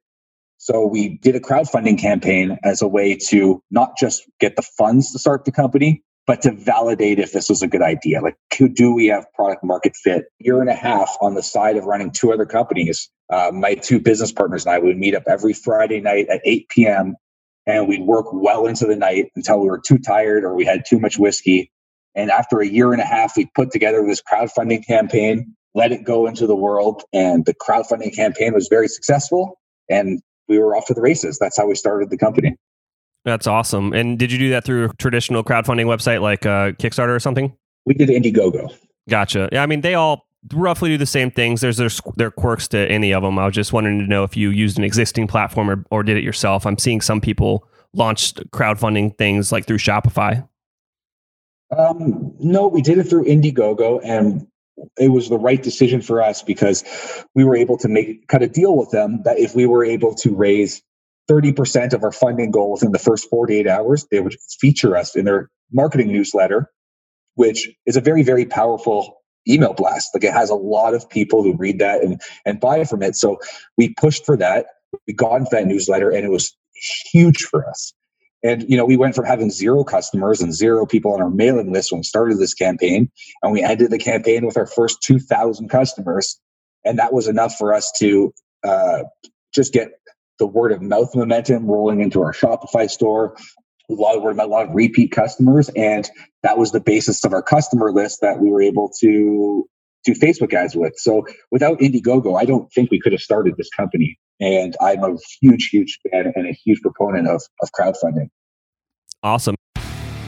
So 0.57 0.85
we 0.85 1.17
did 1.17 1.35
a 1.35 1.39
crowdfunding 1.39 1.99
campaign 1.99 2.57
as 2.63 2.81
a 2.81 2.87
way 2.87 3.15
to 3.27 3.61
not 3.71 3.97
just 3.97 4.23
get 4.39 4.55
the 4.55 4.61
funds 4.61 5.11
to 5.11 5.19
start 5.19 5.45
the 5.45 5.51
company, 5.51 6.03
but 6.27 6.41
to 6.43 6.51
validate 6.51 7.19
if 7.19 7.31
this 7.31 7.49
was 7.49 7.63
a 7.63 7.67
good 7.67 7.81
idea. 7.81 8.21
Like, 8.21 8.37
do 8.73 8.93
we 8.93 9.07
have 9.07 9.25
product 9.33 9.63
market 9.63 9.95
fit? 9.95 10.25
Year 10.39 10.61
and 10.61 10.69
a 10.69 10.75
half 10.75 11.17
on 11.19 11.33
the 11.33 11.41
side 11.41 11.77
of 11.77 11.85
running 11.85 12.11
two 12.11 12.31
other 12.31 12.45
companies. 12.45 13.09
Uh, 13.31 13.51
my 13.51 13.73
two 13.73 13.99
business 13.99 14.31
partners 14.31 14.65
and 14.65 14.73
I 14.73 14.77
would 14.77 14.97
meet 14.97 15.15
up 15.15 15.23
every 15.27 15.53
Friday 15.53 15.99
night 15.99 16.27
at 16.29 16.41
8 16.45 16.69
p.m 16.69 17.15
and 17.65 17.87
we'd 17.87 18.01
work 18.01 18.27
well 18.31 18.65
into 18.65 18.85
the 18.85 18.95
night 18.95 19.31
until 19.35 19.59
we 19.59 19.67
were 19.67 19.79
too 19.79 19.97
tired 19.97 20.43
or 20.43 20.55
we 20.55 20.65
had 20.65 20.83
too 20.87 20.99
much 20.99 21.17
whiskey. 21.17 21.71
And 22.15 22.29
after 22.29 22.59
a 22.59 22.67
year 22.67 22.91
and 22.91 23.01
a 23.01 23.05
half, 23.05 23.37
we 23.37 23.49
put 23.55 23.71
together 23.71 24.03
this 24.05 24.21
crowdfunding 24.21 24.85
campaign, 24.85 25.55
let 25.73 25.91
it 25.91 26.03
go 26.03 26.27
into 26.27 26.47
the 26.47 26.55
world. 26.55 27.03
And 27.13 27.45
the 27.45 27.53
crowdfunding 27.53 28.15
campaign 28.15 28.53
was 28.53 28.67
very 28.67 28.87
successful. 28.87 29.59
And 29.89 30.21
we 30.47 30.59
were 30.59 30.75
off 30.75 30.87
to 30.87 30.93
the 30.93 31.01
races. 31.01 31.37
That's 31.39 31.57
how 31.57 31.67
we 31.67 31.75
started 31.75 32.09
the 32.09 32.17
company. 32.17 32.57
That's 33.23 33.47
awesome. 33.47 33.93
And 33.93 34.17
did 34.17 34.31
you 34.31 34.39
do 34.39 34.49
that 34.49 34.65
through 34.65 34.85
a 34.85 34.93
traditional 34.95 35.43
crowdfunding 35.43 35.85
website 35.85 36.21
like 36.21 36.45
uh, 36.45 36.71
Kickstarter 36.73 37.15
or 37.15 37.19
something? 37.19 37.55
We 37.85 37.93
did 37.93 38.09
Indiegogo. 38.09 38.75
Gotcha. 39.09 39.49
Yeah, 39.51 39.63
I 39.63 39.65
mean, 39.67 39.81
they 39.81 39.95
all 39.95 40.25
roughly 40.53 40.89
do 40.89 40.97
the 40.97 41.05
same 41.05 41.31
things. 41.31 41.61
There's 41.61 41.77
their, 41.77 41.89
their 42.15 42.31
quirks 42.31 42.67
to 42.69 42.91
any 42.91 43.13
of 43.13 43.23
them. 43.23 43.37
I 43.37 43.45
was 43.45 43.55
just 43.55 43.73
wondering 43.73 43.99
to 43.99 44.07
know 44.07 44.23
if 44.23 44.35
you 44.35 44.49
used 44.49 44.77
an 44.77 44.83
existing 44.83 45.27
platform 45.27 45.69
or, 45.69 45.85
or 45.91 46.03
did 46.03 46.17
it 46.17 46.23
yourself. 46.23 46.65
I'm 46.65 46.77
seeing 46.77 47.01
some 47.01 47.21
people 47.21 47.67
launch 47.93 48.33
crowdfunding 48.33 49.17
things 49.17 49.51
like 49.51 49.65
through 49.65 49.77
Shopify. 49.77 50.47
Um, 51.75 52.33
no, 52.39 52.67
we 52.67 52.81
did 52.81 52.97
it 52.97 53.05
through 53.05 53.25
Indiegogo, 53.25 54.01
and 54.03 54.47
it 54.97 55.09
was 55.09 55.29
the 55.29 55.37
right 55.37 55.61
decision 55.61 56.01
for 56.01 56.21
us 56.21 56.41
because 56.41 56.83
we 57.33 57.43
were 57.43 57.55
able 57.55 57.77
to 57.77 57.87
make 57.87 58.27
cut 58.27 58.41
a 58.41 58.47
deal 58.47 58.75
with 58.75 58.91
them 58.91 59.21
that 59.23 59.39
if 59.39 59.55
we 59.55 59.65
were 59.65 59.85
able 59.85 60.15
to 60.15 60.35
raise 60.35 60.81
30% 61.29 61.93
of 61.93 62.03
our 62.03 62.11
funding 62.11 62.51
goal 62.51 62.71
within 62.71 62.91
the 62.91 62.99
first 62.99 63.29
48 63.29 63.67
hours, 63.67 64.05
they 64.11 64.19
would 64.19 64.35
feature 64.59 64.97
us 64.97 65.15
in 65.15 65.25
their 65.25 65.49
marketing 65.71 66.11
newsletter, 66.11 66.69
which 67.35 67.69
is 67.85 67.95
a 67.95 68.01
very, 68.01 68.23
very 68.23 68.45
powerful 68.45 69.20
email 69.47 69.73
blast. 69.73 70.09
Like 70.13 70.23
it 70.23 70.33
has 70.33 70.49
a 70.49 70.55
lot 70.55 70.93
of 70.93 71.09
people 71.09 71.43
who 71.43 71.55
read 71.55 71.79
that 71.79 72.03
and, 72.03 72.21
and 72.45 72.59
buy 72.59 72.83
from 72.83 73.01
it. 73.01 73.15
So 73.15 73.39
we 73.77 73.93
pushed 73.95 74.25
for 74.25 74.37
that. 74.37 74.67
We 75.07 75.13
got 75.13 75.37
into 75.37 75.49
that 75.51 75.67
newsletter 75.67 76.09
and 76.09 76.25
it 76.25 76.29
was 76.29 76.55
huge 77.11 77.43
for 77.43 77.67
us. 77.67 77.93
And 78.43 78.67
you 78.67 78.75
know, 78.75 78.85
we 78.85 78.97
went 78.97 79.15
from 79.15 79.25
having 79.25 79.51
zero 79.51 79.83
customers 79.83 80.41
and 80.41 80.53
zero 80.53 80.85
people 80.85 81.13
on 81.13 81.21
our 81.21 81.29
mailing 81.29 81.71
list 81.71 81.91
when 81.91 81.99
we 81.99 82.03
started 82.03 82.39
this 82.39 82.53
campaign, 82.53 83.11
and 83.43 83.51
we 83.51 83.61
ended 83.61 83.91
the 83.91 83.99
campaign 83.99 84.45
with 84.45 84.57
our 84.57 84.65
first 84.65 85.01
2,000 85.03 85.69
customers, 85.69 86.39
and 86.83 86.97
that 86.97 87.13
was 87.13 87.27
enough 87.27 87.55
for 87.55 87.73
us 87.73 87.91
to 87.99 88.33
uh, 88.63 89.03
just 89.53 89.73
get 89.73 89.89
the 90.39 90.47
word 90.47 90.71
of 90.71 90.81
mouth 90.81 91.15
momentum 91.15 91.67
rolling 91.67 92.01
into 92.01 92.23
our 92.23 92.33
Shopify 92.33 92.89
store. 92.89 93.37
A 93.91 93.93
lot 93.93 94.15
of 94.15 94.23
word, 94.23 94.39
a 94.39 94.45
lot 94.45 94.67
of 94.67 94.73
repeat 94.73 95.11
customers, 95.11 95.69
and 95.75 96.09
that 96.43 96.57
was 96.57 96.71
the 96.71 96.79
basis 96.79 97.23
of 97.25 97.33
our 97.33 97.43
customer 97.43 97.91
list 97.91 98.21
that 98.21 98.39
we 98.39 98.49
were 98.49 98.61
able 98.61 98.89
to 99.01 99.67
do 100.05 100.13
Facebook 100.13 100.53
ads 100.53 100.75
with. 100.75 100.93
So 100.97 101.25
without 101.51 101.79
Indiegogo, 101.79 102.39
I 102.39 102.45
don't 102.45 102.71
think 102.73 102.89
we 102.89 102.99
could 102.99 103.11
have 103.11 103.21
started 103.21 103.55
this 103.57 103.69
company. 103.69 104.17
And 104.39 104.75
I'm 104.81 105.03
a 105.03 105.15
huge, 105.39 105.69
huge 105.71 105.99
fan 106.09 106.31
and 106.35 106.47
a 106.47 106.53
huge 106.53 106.81
proponent 106.81 107.27
of, 107.27 107.43
of 107.61 107.69
crowdfunding. 107.71 108.29
Awesome. 109.21 109.55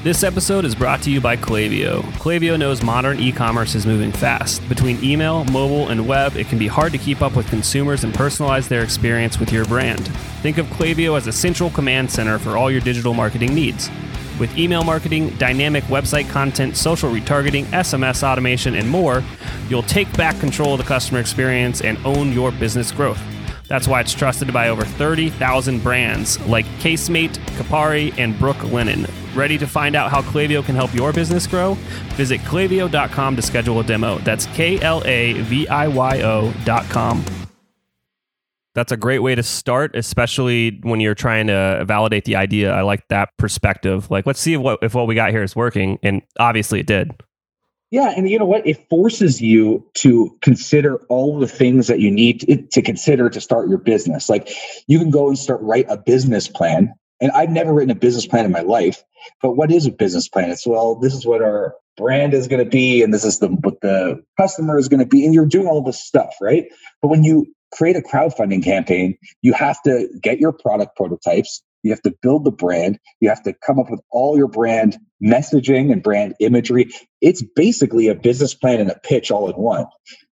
This 0.04 0.22
episode 0.22 0.66
is 0.66 0.76
brought 0.76 1.02
to 1.04 1.10
you 1.10 1.22
by 1.22 1.38
Klaviyo. 1.38 2.02
Klaviyo 2.20 2.60
knows 2.60 2.84
modern 2.84 3.22
e 3.22 3.32
commerce 3.32 3.74
is 3.74 3.86
moving 3.86 4.12
fast. 4.12 4.68
Between 4.68 5.02
email, 5.02 5.46
mobile, 5.46 5.88
and 5.88 6.06
web, 6.06 6.36
it 6.36 6.48
can 6.48 6.60
be 6.60 6.68
hard 6.68 6.92
to 6.92 6.98
keep 6.98 7.22
up 7.22 7.38
with 7.38 7.48
consumers 7.48 8.04
and 8.04 8.14
personalize 8.14 8.68
their 8.68 8.84
experience 8.84 9.40
with 9.40 9.54
your 9.54 9.64
brand. 9.64 10.06
Think 10.42 10.58
of 10.58 10.66
Klaviyo 10.66 11.16
as 11.16 11.28
a 11.28 11.32
central 11.32 11.70
command 11.70 12.12
center 12.12 12.38
for 12.38 12.58
all 12.58 12.70
your 12.70 12.82
digital 12.82 13.14
marketing 13.14 13.56
needs. 13.56 13.90
With 14.42 14.58
email 14.58 14.84
marketing, 14.84 15.30
dynamic 15.38 15.86
website 15.86 16.30
content, 16.30 16.76
social 16.76 17.10
retargeting, 17.10 17.64
SMS 17.68 18.24
automation, 18.24 18.76
and 18.76 18.90
more, 18.90 19.24
you'll 19.70 19.84
take 19.84 20.12
back 20.18 20.38
control 20.42 20.74
of 20.74 20.80
the 20.80 20.84
customer 20.84 21.22
experience 21.22 21.80
and 21.80 21.98
own 22.06 22.34
your 22.34 22.52
business 22.52 22.92
growth. 22.92 23.22
That's 23.68 23.88
why 23.88 24.02
it's 24.02 24.14
trusted 24.14 24.52
by 24.52 24.70
over 24.70 24.84
30,000 24.84 25.82
brands 25.82 26.40
like 26.48 26.66
Casemate, 26.80 27.38
Kapari, 27.58 28.18
and 28.18 28.36
Brooklinen. 28.36 29.10
Ready 29.36 29.58
to 29.58 29.66
find 29.66 29.96
out 29.96 30.12
how 30.12 30.22
Klaviyo 30.22 30.64
can 30.64 30.76
help 30.76 30.94
your 30.94 31.12
business 31.12 31.48
grow? 31.48 31.74
Visit 32.16 32.42
klaviyo.com 32.42 33.36
to 33.36 33.42
schedule 33.42 33.80
a 33.80 33.84
demo. 33.84 34.20
That's 34.20 34.46
K 34.48 34.80
L 34.82 35.02
A 35.06 35.34
V 35.42 35.68
I 35.68 35.88
Y 35.88 36.22
O.com. 36.22 37.26
That's 38.76 38.92
a 38.92 38.98
great 38.98 39.20
way 39.20 39.36
to 39.36 39.44
start, 39.44 39.96
especially 39.96 40.80
when 40.82 41.00
you're 41.00 41.14
trying 41.14 41.48
to 41.48 41.84
validate 41.88 42.26
the 42.26 42.36
idea. 42.36 42.74
I 42.74 42.82
like 42.82 43.08
that 43.10 43.30
perspective. 43.38 44.10
Like, 44.10 44.26
let's 44.26 44.40
see 44.40 44.54
if 44.54 44.62
what, 44.62 44.80
if 44.82 44.96
what 44.96 45.06
we 45.06 45.14
got 45.14 45.30
here 45.30 45.44
is 45.44 45.56
working. 45.56 46.00
And 46.02 46.24
obviously 46.40 46.80
it 46.80 46.88
did. 46.88 47.12
Yeah, 47.94 48.12
and 48.18 48.28
you 48.28 48.40
know 48.40 48.46
what? 48.46 48.66
It 48.66 48.90
forces 48.90 49.40
you 49.40 49.88
to 49.98 50.36
consider 50.42 50.96
all 51.10 51.38
the 51.38 51.48
things 51.48 51.86
that 51.86 52.00
you 52.00 52.10
need 52.10 52.72
to 52.72 52.82
consider 52.82 53.30
to 53.30 53.40
start 53.40 53.70
your 53.70 53.78
business. 53.78 54.30
Like 54.30 54.50
you 54.88 54.98
can 54.98 55.12
go 55.12 55.28
and 55.28 55.38
start 55.38 55.62
write 55.62 55.86
a 55.90 55.98
business 55.98 56.48
plan. 56.48 56.92
And 57.22 57.32
I've 57.34 57.52
never 57.52 57.72
written 57.72 57.92
a 57.92 57.96
business 57.96 58.26
plan 58.26 58.46
in 58.46 58.52
my 58.52 58.62
life. 58.62 59.04
But 59.44 59.58
what 59.58 59.72
is 59.72 59.86
a 59.86 59.92
business 59.92 60.28
plan? 60.28 60.50
It's 60.50 60.66
well, 60.66 60.96
this 60.96 61.14
is 61.14 61.24
what 61.24 61.44
our 61.44 61.76
brand 61.96 62.34
is 62.34 62.48
going 62.48 62.64
to 62.64 62.70
be, 62.70 63.04
and 63.04 63.14
this 63.14 63.24
is 63.24 63.38
the 63.38 63.50
what 63.50 63.80
the 63.82 64.24
customer 64.40 64.80
is 64.80 64.88
going 64.88 65.02
to 65.02 65.06
be, 65.06 65.24
and 65.24 65.32
you're 65.32 65.46
doing 65.46 65.68
all 65.68 65.84
this 65.84 66.04
stuff, 66.04 66.34
right? 66.42 66.66
But 67.00 67.10
when 67.10 67.24
you 67.24 67.46
create 67.74 67.96
a 67.96 68.02
crowdfunding 68.02 68.64
campaign, 68.64 69.20
you 69.44 69.54
have 69.54 69.80
to 69.84 70.10
get 70.20 70.40
your 70.40 70.52
product 70.52 70.96
prototypes, 70.96 71.62
you 71.84 71.92
have 71.92 72.02
to 72.04 72.14
build 72.22 72.46
the 72.46 72.52
brand. 72.52 72.98
You 73.20 73.30
have 73.30 73.44
to 73.44 73.54
come 73.54 73.78
up 73.78 73.92
with 73.92 74.02
all 74.12 74.38
your 74.38 74.48
brand 74.48 74.98
messaging 75.24 75.92
and 75.92 76.02
brand 76.02 76.34
imagery. 76.40 76.90
It's 77.22 77.44
basically 77.56 78.08
a 78.08 78.16
business 78.16 78.54
plan 78.54 78.80
and 78.80 78.90
a 78.90 79.00
pitch 79.04 79.30
all 79.30 79.50
in 79.50 79.56
one. 79.56 79.86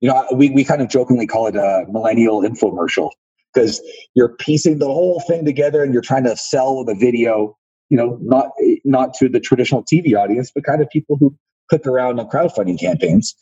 You 0.01 0.09
know, 0.09 0.27
we, 0.33 0.49
we 0.49 0.63
kind 0.63 0.81
of 0.81 0.89
jokingly 0.89 1.27
call 1.27 1.47
it 1.47 1.55
a 1.55 1.85
millennial 1.89 2.41
infomercial 2.41 3.11
because 3.53 3.81
you're 4.13 4.35
piecing 4.35 4.79
the 4.79 4.87
whole 4.87 5.21
thing 5.21 5.45
together 5.45 5.83
and 5.83 5.93
you're 5.93 6.01
trying 6.01 6.25
to 6.25 6.35
sell 6.35 6.83
the 6.83 6.95
video, 6.95 7.55
you 7.89 7.97
know, 7.97 8.19
not 8.21 8.49
not 8.83 9.13
to 9.15 9.29
the 9.29 9.39
traditional 9.39 9.83
TV 9.83 10.15
audience, 10.15 10.51
but 10.53 10.63
kind 10.63 10.81
of 10.81 10.89
people 10.89 11.15
who 11.17 11.35
click 11.69 11.87
around 11.87 12.19
on 12.19 12.27
crowdfunding 12.27 12.79
campaigns. 12.79 13.35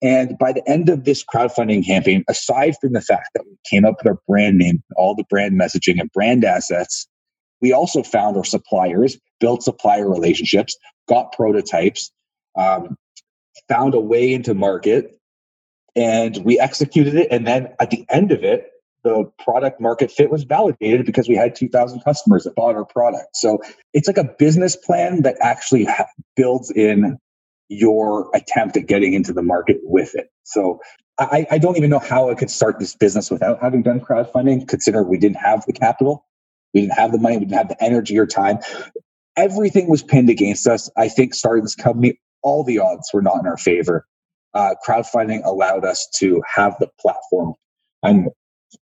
And 0.00 0.38
by 0.38 0.52
the 0.52 0.66
end 0.68 0.88
of 0.88 1.04
this 1.04 1.24
crowdfunding 1.24 1.84
campaign, 1.84 2.24
aside 2.28 2.76
from 2.80 2.92
the 2.92 3.00
fact 3.00 3.30
that 3.34 3.44
we 3.44 3.56
came 3.68 3.84
up 3.84 3.96
with 3.98 4.06
our 4.06 4.18
brand 4.28 4.56
name, 4.56 4.82
all 4.96 5.16
the 5.16 5.24
brand 5.28 5.60
messaging 5.60 6.00
and 6.00 6.10
brand 6.12 6.44
assets, 6.44 7.08
we 7.60 7.72
also 7.72 8.02
found 8.02 8.36
our 8.36 8.44
suppliers, 8.44 9.18
built 9.40 9.62
supplier 9.62 10.08
relationships, 10.08 10.76
got 11.08 11.32
prototypes, 11.32 12.10
um, 12.56 12.96
found 13.68 13.94
a 13.94 14.00
way 14.00 14.32
into 14.32 14.54
market, 14.54 15.18
and 15.96 16.36
we 16.44 16.58
executed 16.58 17.14
it. 17.14 17.28
And 17.30 17.46
then 17.46 17.74
at 17.80 17.90
the 17.90 18.04
end 18.08 18.32
of 18.32 18.44
it, 18.44 18.70
the 19.04 19.30
product 19.38 19.80
market 19.80 20.10
fit 20.10 20.30
was 20.30 20.44
validated 20.44 21.06
because 21.06 21.28
we 21.28 21.34
had 21.34 21.54
2,000 21.54 22.00
customers 22.00 22.44
that 22.44 22.54
bought 22.54 22.74
our 22.74 22.84
product. 22.84 23.36
So 23.36 23.58
it's 23.94 24.08
like 24.08 24.18
a 24.18 24.24
business 24.24 24.76
plan 24.76 25.22
that 25.22 25.36
actually 25.40 25.84
ha- 25.84 26.06
builds 26.36 26.70
in 26.70 27.18
your 27.68 28.30
attempt 28.34 28.76
at 28.76 28.86
getting 28.86 29.12
into 29.12 29.32
the 29.32 29.42
market 29.42 29.78
with 29.82 30.14
it. 30.14 30.28
So 30.44 30.80
I, 31.18 31.46
I, 31.50 31.58
don't 31.58 31.76
even 31.76 31.90
know 31.90 31.98
how 31.98 32.30
I 32.30 32.34
could 32.34 32.50
start 32.50 32.78
this 32.78 32.94
business 32.94 33.30
without 33.30 33.60
having 33.60 33.82
done 33.82 34.00
crowdfunding, 34.00 34.68
considering 34.68 35.08
we 35.08 35.18
didn't 35.18 35.36
have 35.36 35.64
the 35.66 35.72
capital. 35.72 36.24
We 36.74 36.82
didn't 36.82 36.94
have 36.94 37.12
the 37.12 37.18
money. 37.18 37.38
We 37.38 37.44
didn't 37.44 37.58
have 37.58 37.68
the 37.68 37.82
energy 37.82 38.18
or 38.18 38.26
time. 38.26 38.58
Everything 39.36 39.88
was 39.88 40.02
pinned 40.02 40.30
against 40.30 40.66
us. 40.66 40.90
I 40.96 41.08
think 41.08 41.34
starting 41.34 41.62
this 41.62 41.74
company, 41.74 42.18
all 42.42 42.64
the 42.64 42.78
odds 42.78 43.10
were 43.12 43.22
not 43.22 43.38
in 43.40 43.46
our 43.46 43.56
favor. 43.56 44.06
Uh, 44.54 44.74
crowdfunding 44.86 45.44
allowed 45.44 45.84
us 45.84 46.08
to 46.16 46.42
have 46.54 46.76
the 46.80 46.88
platform. 47.00 47.54
I'm 48.02 48.28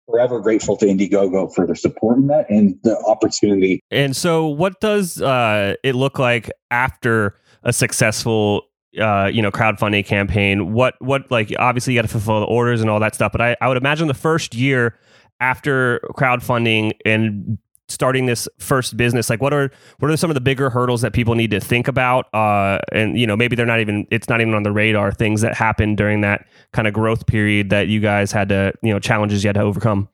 forever 0.07 0.39
grateful 0.39 0.77
to 0.77 0.85
Indiegogo 0.85 1.53
for 1.53 1.65
their 1.65 1.75
support 1.75 2.17
in 2.17 2.27
that 2.27 2.49
and 2.49 2.77
the 2.83 2.97
opportunity. 3.05 3.81
And 3.91 4.15
so, 4.15 4.47
what 4.47 4.79
does 4.79 5.21
uh, 5.21 5.75
it 5.83 5.95
look 5.95 6.19
like 6.19 6.49
after 6.71 7.37
a 7.63 7.73
successful 7.73 8.67
uh, 8.99 9.29
you 9.31 9.41
know 9.41 9.51
crowdfunding 9.51 10.05
campaign 10.05 10.73
what 10.73 10.95
what 10.99 11.29
like 11.29 11.53
obviously 11.59 11.93
you 11.93 11.97
got 11.97 12.03
to 12.03 12.11
fulfill 12.11 12.39
the 12.39 12.45
orders 12.45 12.81
and 12.81 12.89
all 12.89 12.99
that 12.99 13.13
stuff 13.13 13.31
but 13.31 13.41
I, 13.41 13.55
I 13.61 13.67
would 13.67 13.77
imagine 13.77 14.07
the 14.07 14.13
first 14.13 14.55
year 14.55 14.97
after 15.39 15.99
crowdfunding 16.15 16.93
and 17.05 17.59
starting 17.89 18.25
this 18.25 18.47
first 18.59 18.97
business 18.97 19.29
like 19.29 19.41
what 19.41 19.53
are 19.53 19.71
what 19.99 20.11
are 20.11 20.17
some 20.17 20.29
of 20.29 20.33
the 20.35 20.41
bigger 20.41 20.69
hurdles 20.69 21.01
that 21.01 21.13
people 21.13 21.35
need 21.35 21.51
to 21.51 21.59
think 21.59 21.87
about 21.87 22.33
uh, 22.33 22.79
and 22.91 23.17
you 23.17 23.25
know 23.25 23.35
maybe 23.35 23.55
they're 23.55 23.65
not 23.65 23.79
even 23.79 24.05
it's 24.11 24.27
not 24.27 24.41
even 24.41 24.53
on 24.53 24.63
the 24.63 24.71
radar 24.71 25.11
things 25.11 25.41
that 25.41 25.55
happened 25.55 25.97
during 25.97 26.21
that 26.21 26.45
kind 26.73 26.87
of 26.87 26.93
growth 26.93 27.25
period 27.27 27.69
that 27.69 27.87
you 27.87 27.99
guys 27.99 28.31
had 28.31 28.49
to 28.49 28.73
you 28.83 28.91
know 28.91 28.99
challenges 28.99 29.43
you 29.43 29.47
had 29.47 29.55
to 29.55 29.61
overcome 29.61 30.07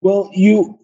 well 0.00 0.30
you 0.34 0.78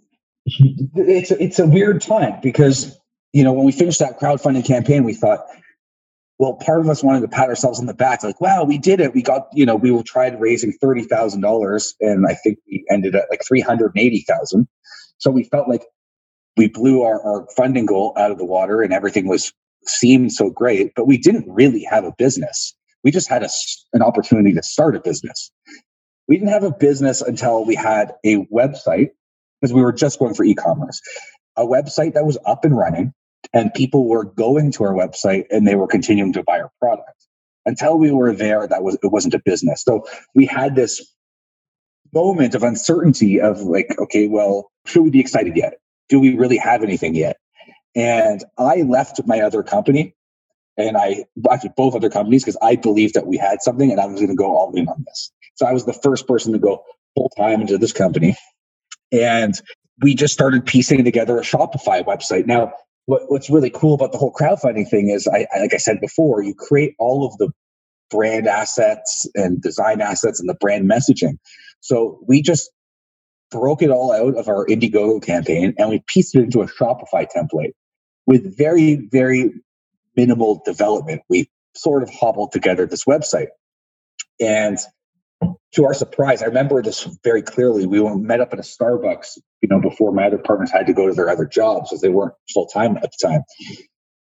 it's 0.95 1.31
a, 1.31 1.43
it's 1.43 1.59
a 1.59 1.67
weird 1.67 2.01
time 2.01 2.39
because 2.43 2.97
you 3.33 3.43
know 3.43 3.53
when 3.53 3.65
we 3.65 3.73
finished 3.73 3.99
that 3.99 4.19
crowdfunding 4.19 4.65
campaign 4.65 5.05
we 5.05 5.13
thought 5.13 5.45
well, 6.39 6.55
part 6.55 6.81
of 6.81 6.89
us 6.89 7.03
wanted 7.03 7.21
to 7.23 7.29
pat 7.29 7.49
ourselves 7.49 7.81
on 7.81 7.87
the 7.87 7.95
back, 7.95 8.23
like, 8.23 8.41
wow, 8.41 8.63
we 8.63 8.79
did 8.79 9.01
it. 9.01 9.13
We 9.13 9.23
got, 9.23 9.49
you 9.53 9.67
know, 9.67 9.75
we 9.75 10.01
tried 10.05 10.41
raising 10.41 10.73
thirty 10.73 11.03
thousand 11.03 11.41
dollars, 11.41 11.95
and 12.01 12.27
I 12.29 12.35
think 12.35 12.59
we 12.67 12.85
ended 12.91 13.17
at 13.17 13.27
like 13.29 13.43
three 13.47 13.61
hundred 13.61 13.93
eighty 13.97 14.21
thousand. 14.21 14.69
So 15.19 15.31
we 15.31 15.45
felt 15.45 15.69
like 15.69 15.85
we 16.57 16.69
blew 16.69 17.03
our, 17.03 17.23
our 17.23 17.47
funding 17.57 17.87
goal 17.87 18.13
out 18.17 18.31
of 18.31 18.39
the 18.39 18.45
water 18.45 18.83
and 18.83 18.93
everything 18.93 19.29
was 19.29 19.53
seemed 19.87 20.33
so 20.33 20.51
great, 20.51 20.93
but 20.95 21.07
we 21.07 21.17
didn't 21.17 21.47
really 21.49 21.85
have 21.85 22.05
a 22.05 22.13
business. 22.19 22.75
We 23.05 23.11
just 23.11 23.29
had 23.29 23.43
a, 23.43 23.49
an 23.93 24.03
opportunity 24.03 24.53
to 24.55 24.63
start 24.63 24.97
a 24.97 25.01
business. 25.01 25.51
We 26.27 26.37
didn't 26.37 26.51
have 26.51 26.65
a 26.65 26.73
business 26.73 27.23
until 27.23 27.65
we 27.65 27.75
had 27.75 28.13
a 28.25 28.45
website 28.47 29.11
because 29.61 29.73
we 29.73 29.81
were 29.81 29.93
just 29.93 30.19
going 30.19 30.35
for 30.35 30.45
e-commerce, 30.45 31.01
a 31.57 31.65
website 31.65 32.15
that 32.15 32.27
was 32.27 32.39
up 32.45 32.65
and 32.65 32.77
running 32.77 33.13
and 33.53 33.73
people 33.75 34.09
were 34.09 34.25
going 34.25 34.73
to 34.73 34.85
our 34.85 34.93
website 34.93 35.45
and 35.51 35.67
they 35.67 35.75
were 35.75 35.87
continuing 35.87 36.33
to 36.35 36.43
buy 36.43 36.61
our 36.61 36.71
product. 36.81 37.27
Until 37.67 37.99
we 37.99 38.11
were 38.11 38.33
there, 38.33 38.67
that 38.67 38.83
was 38.83 38.97
it 39.03 39.13
wasn't 39.13 39.35
a 39.35 39.43
business. 39.45 39.83
So 39.83 40.07
we 40.35 40.47
had 40.47 40.75
this 40.75 41.15
moment 42.15 42.55
of 42.55 42.63
uncertainty 42.63 43.41
of 43.41 43.61
like, 43.61 43.95
okay, 43.99 44.27
well, 44.27 44.71
should 44.89 45.03
we 45.03 45.11
be 45.11 45.21
excited 45.21 45.57
yet? 45.57 45.75
Do 46.09 46.21
we 46.21 46.35
really 46.35 46.57
have 46.57 46.83
anything 46.83 47.15
yet? 47.15 47.37
And 47.95 48.45
I 48.59 48.83
left 48.83 49.21
my 49.27 49.41
other 49.41 49.63
company 49.63 50.15
and 50.77 50.97
I 50.97 51.25
actually 51.51 51.73
both 51.77 51.95
other 51.95 52.11
companies 52.11 52.45
because 52.45 52.57
I 52.63 52.77
believed 52.77 53.15
that 53.15 53.27
we 53.27 53.37
had 53.37 53.61
something 53.61 53.91
and 53.91 54.01
I 54.01 54.07
was 54.07 54.17
going 54.17 54.29
to 54.29 54.37
go 54.37 54.57
all 54.57 54.73
in 54.75 54.89
on 54.89 55.05
this. 55.07 55.33
So 55.57 55.67
I 55.67 55.73
was 55.73 55.85
the 55.85 55.93
first 55.93 56.27
person 56.27 56.53
to 56.53 56.59
go 56.59 56.85
full 57.15 57.31
time 57.37 57.61
into 57.61 57.77
this 57.79 57.93
company. 57.93 58.37
And 59.11 59.61
we 60.01 60.15
just 60.15 60.33
started 60.33 60.65
piecing 60.65 61.05
together 61.05 61.39
a 61.39 61.43
Shopify 61.43 62.05
website. 62.05 62.47
Now, 62.47 62.73
what, 63.07 63.23
what's 63.29 63.51
really 63.51 63.71
cool 63.71 63.95
about 63.95 64.13
the 64.13 64.19
whole 64.19 64.33
crowdfunding 64.33 64.89
thing 64.89 65.09
is, 65.09 65.27
I, 65.27 65.47
I, 65.53 65.61
like 65.61 65.75
I 65.75 65.79
said 65.79 66.01
before, 66.01 66.43
you 66.43 66.55
create 66.55 66.95
all 66.99 67.27
of 67.27 67.37
the 67.39 67.51
brand 68.11 68.47
assets 68.47 69.29
and 69.35 69.61
design 69.61 70.01
assets 70.01 70.39
and 70.39 70.49
the 70.49 70.55
brand 70.55 70.89
messaging. 70.89 71.39
So 71.81 72.21
we 72.29 72.43
just 72.43 72.71
broke 73.51 73.83
it 73.83 73.91
all 73.91 74.13
out 74.13 74.37
of 74.37 74.49
our 74.49 74.67
Indiegogo 74.67 75.23
campaign 75.23 75.75
and 75.79 75.89
we 75.89 76.03
pieced 76.07 76.35
it 76.35 76.41
into 76.41 76.61
a 76.61 76.67
Shopify 76.67 77.27
template 77.35 77.73
with 78.27 78.57
very, 78.57 79.09
very 79.11 79.53
minimal 80.17 80.63
development. 80.65 81.23
We 81.29 81.49
sort 81.75 82.03
of 82.03 82.11
hobbled 82.11 82.53
together 82.53 82.87
this 82.87 83.05
website. 83.05 83.49
And 84.41 84.79
to 85.73 85.85
our 85.85 85.95
surprise, 85.95 86.43
I 86.43 86.47
remember 86.47 86.83
this 86.83 87.05
very 87.23 87.43
clearly. 87.43 87.87
We 87.87 88.03
met 88.17 88.41
up 88.41 88.53
at 88.53 88.59
a 88.59 88.63
Starbucks, 88.63 89.39
you 89.63 89.69
know, 89.69 89.81
before 89.81 90.13
my 90.13 90.27
other 90.27 90.39
partners 90.39 90.71
had 90.71 90.87
to 90.87 90.93
go 90.93 91.07
to 91.07 91.15
their 91.15 91.29
other 91.29 91.47
jobs 91.47 91.93
as 91.93 92.01
they 92.01 92.09
weren't 92.09 92.35
full 92.53 92.67
time 92.67 92.97
at 92.97 93.11
the 93.13 93.29
time. 93.29 93.43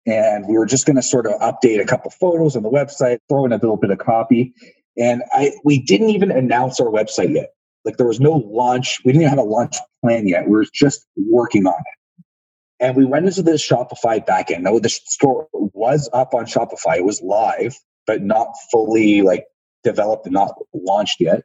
And 0.05 0.47
we 0.47 0.57
were 0.57 0.65
just 0.65 0.85
going 0.85 0.95
to 0.95 1.01
sort 1.01 1.25
of 1.25 1.33
update 1.41 1.81
a 1.81 1.85
couple 1.85 2.11
photos 2.11 2.55
on 2.55 2.63
the 2.63 2.69
website, 2.69 3.19
throw 3.27 3.45
in 3.45 3.51
a 3.51 3.57
little 3.57 3.77
bit 3.77 3.89
of 3.89 3.97
copy. 3.97 4.53
And 4.97 5.21
I 5.33 5.51
we 5.63 5.79
didn't 5.79 6.09
even 6.11 6.31
announce 6.31 6.79
our 6.79 6.87
website 6.87 7.33
yet. 7.33 7.49
Like 7.87 7.95
there 7.95 8.07
was 8.07 8.19
no 8.19 8.33
launch. 8.33 8.99
We 9.05 9.13
didn't 9.13 9.23
even 9.23 9.29
have 9.37 9.45
a 9.45 9.49
launch 9.49 9.77
plan 10.03 10.27
yet. 10.27 10.43
We 10.45 10.57
were 10.57 10.65
just 10.73 11.07
working 11.15 11.65
on 11.65 11.79
it. 11.79 12.85
And 12.85 12.97
we 12.97 13.05
went 13.05 13.25
into 13.27 13.43
the 13.43 13.53
Shopify 13.53 14.25
backend. 14.25 14.63
Now 14.63 14.77
the 14.77 14.89
store 14.89 15.47
was 15.53 16.09
up 16.11 16.33
on 16.33 16.47
Shopify. 16.47 16.97
It 16.97 17.05
was 17.05 17.21
live, 17.21 17.77
but 18.05 18.21
not 18.21 18.49
fully 18.73 19.21
like 19.21 19.45
developed 19.85 20.25
and 20.25 20.33
not 20.33 20.55
launched 20.73 21.21
yet. 21.21 21.43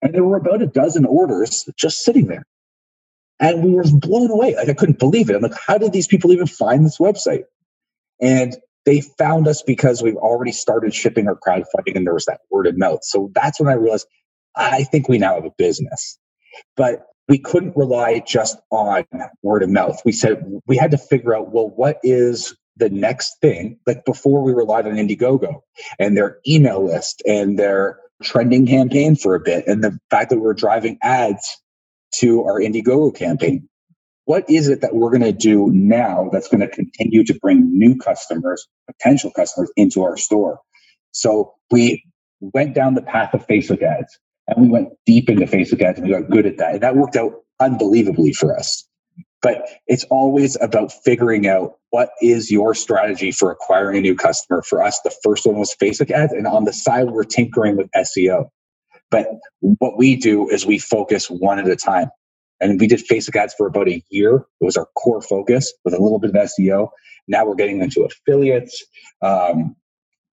And 0.00 0.14
there 0.14 0.22
were 0.22 0.36
about 0.36 0.62
a 0.62 0.66
dozen 0.68 1.06
orders 1.06 1.68
just 1.76 2.04
sitting 2.04 2.28
there. 2.28 2.46
And 3.40 3.64
we 3.64 3.72
were 3.72 3.84
blown 3.92 4.30
away. 4.30 4.54
Like 4.54 4.68
I 4.68 4.74
couldn't 4.74 5.00
believe 5.00 5.28
it. 5.28 5.34
I'm 5.34 5.42
like, 5.42 5.58
how 5.66 5.78
did 5.78 5.92
these 5.92 6.06
people 6.06 6.30
even 6.30 6.46
find 6.46 6.86
this 6.86 6.98
website? 6.98 7.44
And 8.22 8.56
they 8.86 9.00
found 9.00 9.48
us 9.48 9.62
because 9.62 10.02
we've 10.02 10.16
already 10.16 10.52
started 10.52 10.94
shipping 10.94 11.26
our 11.26 11.36
crowdfunding 11.36 11.96
and 11.96 12.06
there 12.06 12.14
was 12.14 12.26
that 12.26 12.42
word 12.50 12.68
of 12.68 12.78
mouth. 12.78 13.00
So 13.02 13.32
that's 13.34 13.58
when 13.58 13.68
I 13.68 13.74
realized 13.74 14.06
I 14.56 14.84
think 14.84 15.08
we 15.08 15.18
now 15.18 15.34
have 15.34 15.44
a 15.44 15.52
business. 15.56 16.18
But 16.76 17.06
we 17.28 17.38
couldn't 17.38 17.76
rely 17.76 18.20
just 18.20 18.58
on 18.70 19.04
word 19.42 19.62
of 19.62 19.70
mouth. 19.70 20.00
We 20.04 20.12
said 20.12 20.44
we 20.66 20.76
had 20.76 20.90
to 20.90 20.98
figure 20.98 21.34
out, 21.34 21.52
well, 21.52 21.68
what 21.68 21.98
is 22.02 22.56
the 22.76 22.90
next 22.90 23.36
thing? 23.40 23.78
Like 23.86 24.04
before 24.04 24.42
we 24.42 24.52
relied 24.52 24.86
on 24.86 24.94
Indiegogo 24.94 25.60
and 25.98 26.16
their 26.16 26.38
email 26.46 26.84
list 26.84 27.22
and 27.26 27.58
their 27.58 27.98
trending 28.22 28.66
campaign 28.66 29.16
for 29.16 29.34
a 29.34 29.40
bit, 29.40 29.66
and 29.66 29.82
the 29.82 29.98
fact 30.10 30.30
that 30.30 30.36
we 30.36 30.42
we're 30.42 30.54
driving 30.54 30.98
ads 31.02 31.60
to 32.16 32.44
our 32.44 32.60
Indiegogo 32.60 33.14
campaign. 33.14 33.68
What 34.26 34.48
is 34.48 34.68
it 34.68 34.80
that 34.80 34.94
we're 34.94 35.10
going 35.10 35.22
to 35.22 35.32
do 35.32 35.70
now 35.70 36.30
that's 36.32 36.48
going 36.48 36.60
to 36.60 36.68
continue 36.68 37.24
to 37.24 37.34
bring 37.34 37.76
new 37.76 37.96
customers, 37.96 38.66
potential 38.86 39.30
customers 39.30 39.70
into 39.76 40.02
our 40.02 40.16
store? 40.16 40.60
So 41.12 41.54
we 41.70 42.04
went 42.40 42.74
down 42.74 42.94
the 42.94 43.02
path 43.02 43.34
of 43.34 43.46
Facebook 43.46 43.82
ads 43.82 44.18
and 44.48 44.66
we 44.66 44.68
went 44.68 44.88
deep 45.06 45.28
into 45.28 45.46
Facebook 45.46 45.82
ads 45.82 45.98
and 45.98 46.08
we 46.08 46.14
got 46.14 46.30
good 46.30 46.46
at 46.46 46.58
that. 46.58 46.74
And 46.74 46.82
that 46.82 46.96
worked 46.96 47.16
out 47.16 47.32
unbelievably 47.60 48.32
for 48.32 48.56
us. 48.56 48.86
But 49.42 49.68
it's 49.86 50.04
always 50.04 50.56
about 50.60 50.90
figuring 50.90 51.46
out 51.46 51.74
what 51.90 52.10
is 52.22 52.50
your 52.50 52.74
strategy 52.74 53.30
for 53.30 53.50
acquiring 53.50 53.98
a 53.98 54.00
new 54.00 54.16
customer. 54.16 54.62
For 54.62 54.82
us, 54.82 54.98
the 55.04 55.14
first 55.22 55.46
one 55.46 55.56
was 55.56 55.74
Facebook 55.80 56.10
ads. 56.10 56.32
And 56.32 56.46
on 56.46 56.64
the 56.64 56.72
side, 56.72 57.10
we're 57.10 57.24
tinkering 57.24 57.76
with 57.76 57.90
SEO. 57.94 58.48
But 59.10 59.28
what 59.60 59.98
we 59.98 60.16
do 60.16 60.48
is 60.48 60.64
we 60.64 60.78
focus 60.78 61.28
one 61.28 61.58
at 61.58 61.68
a 61.68 61.76
time. 61.76 62.08
And 62.60 62.80
we 62.80 62.86
did 62.86 63.00
Facebook 63.00 63.36
ads 63.36 63.54
for 63.54 63.66
about 63.66 63.88
a 63.88 64.02
year. 64.08 64.36
It 64.36 64.64
was 64.64 64.76
our 64.76 64.88
core 64.96 65.20
focus 65.20 65.72
with 65.84 65.92
a 65.92 66.02
little 66.02 66.18
bit 66.18 66.34
of 66.34 66.50
SEO. 66.58 66.88
Now 67.28 67.44
we're 67.46 67.54
getting 67.54 67.82
into 67.82 68.02
affiliates. 68.02 68.82
Um, 69.20 69.76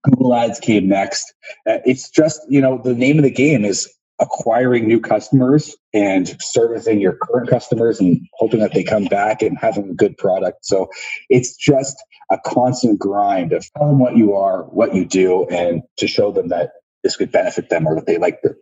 Google 0.03 0.33
Ads 0.33 0.59
came 0.59 0.87
next. 0.87 1.33
Uh, 1.69 1.77
it's 1.85 2.09
just, 2.09 2.41
you 2.49 2.61
know, 2.61 2.81
the 2.83 2.93
name 2.93 3.17
of 3.17 3.23
the 3.23 3.31
game 3.31 3.65
is 3.65 3.93
acquiring 4.21 4.87
new 4.87 4.99
customers 4.99 5.75
and 5.93 6.37
servicing 6.39 7.01
your 7.01 7.13
current 7.13 7.49
customers 7.49 7.99
and 7.99 8.21
hoping 8.35 8.59
that 8.59 8.73
they 8.73 8.83
come 8.83 9.05
back 9.05 9.41
and 9.41 9.57
having 9.57 9.89
a 9.89 9.93
good 9.93 10.15
product. 10.17 10.63
So 10.63 10.89
it's 11.29 11.55
just 11.55 11.97
a 12.31 12.37
constant 12.45 12.99
grind 12.99 13.51
of 13.51 13.65
telling 13.73 13.93
them 13.93 13.99
what 13.99 14.15
you 14.15 14.35
are, 14.35 14.63
what 14.65 14.95
you 14.95 15.05
do, 15.05 15.47
and 15.47 15.81
to 15.97 16.07
show 16.07 16.31
them 16.31 16.49
that 16.49 16.69
this 17.03 17.17
could 17.17 17.31
benefit 17.31 17.69
them 17.69 17.87
or 17.87 17.95
that 17.95 18.05
they 18.05 18.17
like 18.17 18.39
it. 18.43 18.55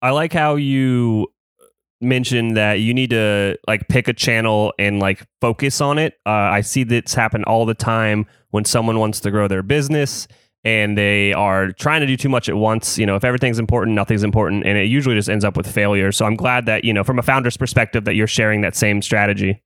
I 0.00 0.10
like 0.10 0.32
how 0.32 0.54
you 0.54 1.26
mentioned 2.00 2.56
that 2.56 2.74
you 2.74 2.94
need 2.94 3.10
to 3.10 3.56
like 3.66 3.88
pick 3.88 4.08
a 4.08 4.12
channel 4.12 4.72
and 4.78 5.00
like 5.00 5.26
focus 5.40 5.80
on 5.80 5.98
it. 5.98 6.14
Uh, 6.24 6.30
I 6.30 6.60
see 6.60 6.84
this 6.84 7.14
happen 7.14 7.44
all 7.44 7.66
the 7.66 7.74
time 7.74 8.26
when 8.50 8.64
someone 8.64 8.98
wants 8.98 9.20
to 9.20 9.30
grow 9.30 9.48
their 9.48 9.62
business 9.62 10.28
and 10.64 10.96
they 10.96 11.32
are 11.32 11.72
trying 11.72 12.00
to 12.00 12.06
do 12.06 12.16
too 12.16 12.28
much 12.28 12.48
at 12.48 12.54
once. 12.54 12.98
You 12.98 13.06
know, 13.06 13.16
if 13.16 13.24
everything's 13.24 13.58
important, 13.58 13.94
nothing's 13.94 14.22
important, 14.22 14.64
and 14.66 14.78
it 14.78 14.88
usually 14.88 15.14
just 15.14 15.28
ends 15.28 15.44
up 15.44 15.56
with 15.56 15.66
failure. 15.66 16.12
So 16.12 16.24
I'm 16.24 16.36
glad 16.36 16.66
that 16.66 16.84
you 16.84 16.92
know, 16.92 17.04
from 17.04 17.18
a 17.18 17.22
founder's 17.22 17.56
perspective, 17.56 18.04
that 18.04 18.14
you're 18.14 18.26
sharing 18.26 18.60
that 18.62 18.76
same 18.76 19.02
strategy. 19.02 19.62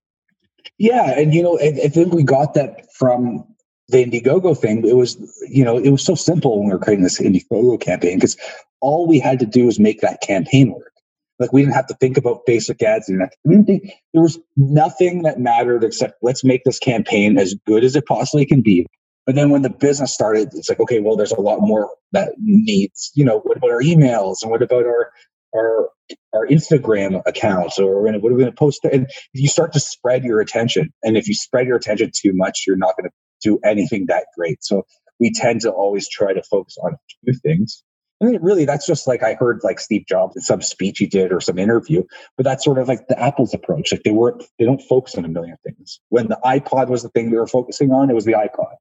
Yeah, 0.78 1.18
and 1.18 1.35
you 1.35 1.42
know, 1.42 1.59
I, 1.59 1.72
I 1.85 1.88
think 1.88 2.12
we 2.12 2.22
got 2.22 2.54
that 2.54 2.92
from 2.94 3.44
the 3.88 4.04
Indiegogo 4.04 4.56
thing. 4.56 4.85
It 4.87 4.96
was, 4.96 5.16
you 5.48 5.64
know, 5.64 5.78
it 5.78 5.90
was 5.90 6.04
so 6.04 6.14
simple 6.14 6.59
when 6.59 6.68
we 6.68 6.72
were 6.72 6.78
creating 6.78 7.04
this 7.04 7.20
Indiegogo 7.20 7.80
campaign 7.80 8.16
because 8.16 8.37
all 8.80 9.06
we 9.06 9.18
had 9.18 9.38
to 9.40 9.46
do 9.46 9.66
was 9.66 9.78
make 9.78 10.00
that 10.00 10.20
campaign 10.20 10.72
work. 10.72 10.92
Like 11.38 11.52
we 11.52 11.62
didn't 11.62 11.74
have 11.74 11.87
to 11.88 11.94
think 11.94 12.16
about 12.16 12.46
basic 12.46 12.82
ads. 12.82 13.09
And 13.09 13.28
there 13.44 14.22
was 14.22 14.38
nothing 14.56 15.22
that 15.22 15.38
mattered 15.38 15.85
except 15.85 16.14
let's 16.22 16.42
make 16.42 16.64
this 16.64 16.78
campaign 16.78 17.38
as 17.38 17.54
good 17.66 17.85
as 17.85 17.94
it 17.94 18.06
possibly 18.06 18.46
can 18.46 18.62
be 18.62 18.87
but 19.26 19.34
then 19.34 19.50
when 19.50 19.62
the 19.62 19.70
business 19.70 20.14
started, 20.14 20.50
it's 20.54 20.68
like, 20.68 20.78
okay, 20.78 21.00
well, 21.00 21.16
there's 21.16 21.32
a 21.32 21.40
lot 21.40 21.58
more 21.60 21.90
that 22.12 22.34
needs, 22.38 23.10
you 23.14 23.24
know, 23.24 23.40
what 23.40 23.56
about 23.56 23.70
our 23.70 23.82
emails 23.82 24.36
and 24.42 24.50
what 24.50 24.62
about 24.62 24.86
our 24.86 25.10
our 25.54 25.88
our 26.32 26.46
Instagram 26.46 27.20
accounts 27.26 27.78
or 27.78 28.02
what 28.02 28.14
are 28.14 28.20
we 28.20 28.40
going 28.40 28.44
to 28.46 28.52
post? 28.52 28.84
And 28.84 29.10
you 29.32 29.48
start 29.48 29.72
to 29.72 29.80
spread 29.80 30.22
your 30.22 30.40
attention. 30.40 30.92
And 31.02 31.16
if 31.16 31.26
you 31.26 31.34
spread 31.34 31.66
your 31.66 31.76
attention 31.76 32.12
too 32.14 32.32
much, 32.34 32.64
you're 32.66 32.76
not 32.76 32.94
going 32.96 33.10
to 33.10 33.14
do 33.42 33.58
anything 33.64 34.06
that 34.08 34.26
great. 34.36 34.62
So 34.62 34.84
we 35.18 35.32
tend 35.34 35.62
to 35.62 35.70
always 35.70 36.08
try 36.08 36.32
to 36.32 36.42
focus 36.42 36.76
on 36.82 36.96
few 37.24 37.34
things. 37.34 37.82
Mean, 38.20 38.38
really, 38.40 38.64
that's 38.64 38.86
just 38.86 39.06
like 39.06 39.22
I 39.22 39.34
heard 39.34 39.60
like 39.62 39.78
Steve 39.78 40.04
Jobs 40.08 40.36
in 40.36 40.42
some 40.42 40.62
speech 40.62 40.98
he 40.98 41.06
did 41.06 41.32
or 41.32 41.40
some 41.40 41.58
interview, 41.58 42.02
but 42.36 42.44
that's 42.44 42.64
sort 42.64 42.78
of 42.78 42.88
like 42.88 43.08
the 43.08 43.20
Apple's 43.20 43.52
approach. 43.52 43.92
Like 43.92 44.04
they 44.04 44.10
weren't, 44.10 44.42
they 44.58 44.64
don't 44.64 44.80
focus 44.80 45.16
on 45.16 45.26
a 45.26 45.28
million 45.28 45.56
things. 45.64 46.00
When 46.08 46.28
the 46.28 46.38
iPod 46.42 46.88
was 46.88 47.02
the 47.02 47.10
thing 47.10 47.30
they 47.30 47.36
were 47.36 47.46
focusing 47.46 47.90
on, 47.90 48.08
it 48.08 48.14
was 48.14 48.24
the 48.24 48.32
iPod 48.32 48.76